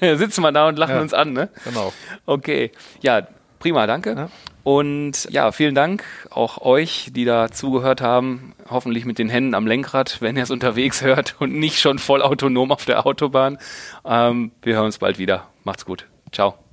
Sitzen 0.00 0.42
wir 0.42 0.50
da 0.50 0.66
und 0.66 0.76
lachen 0.76 0.96
ja, 0.96 1.00
uns 1.00 1.14
an, 1.14 1.32
ne? 1.32 1.50
Genau. 1.64 1.92
Okay. 2.26 2.72
Ja, 3.00 3.28
prima, 3.58 3.86
danke. 3.86 4.14
Ja. 4.14 4.28
Und 4.64 5.28
ja, 5.30 5.50
vielen 5.50 5.74
Dank 5.74 6.04
auch 6.30 6.60
euch, 6.60 7.10
die 7.12 7.24
da 7.24 7.50
zugehört 7.50 8.02
haben. 8.02 8.54
Hoffentlich 8.68 9.06
mit 9.06 9.18
den 9.18 9.30
Händen 9.30 9.54
am 9.54 9.66
Lenkrad, 9.66 10.20
wenn 10.20 10.36
ihr 10.36 10.42
es 10.42 10.50
unterwegs 10.50 11.02
hört 11.02 11.36
und 11.38 11.54
nicht 11.54 11.80
schon 11.80 11.98
voll 11.98 12.22
autonom 12.22 12.70
auf 12.70 12.84
der 12.84 13.06
Autobahn. 13.06 13.58
Ähm, 14.04 14.52
wir 14.62 14.74
hören 14.74 14.86
uns 14.86 14.98
bald 14.98 15.18
wieder. 15.18 15.46
Macht's 15.64 15.86
gut. 15.86 16.06
Ciao. 16.32 16.67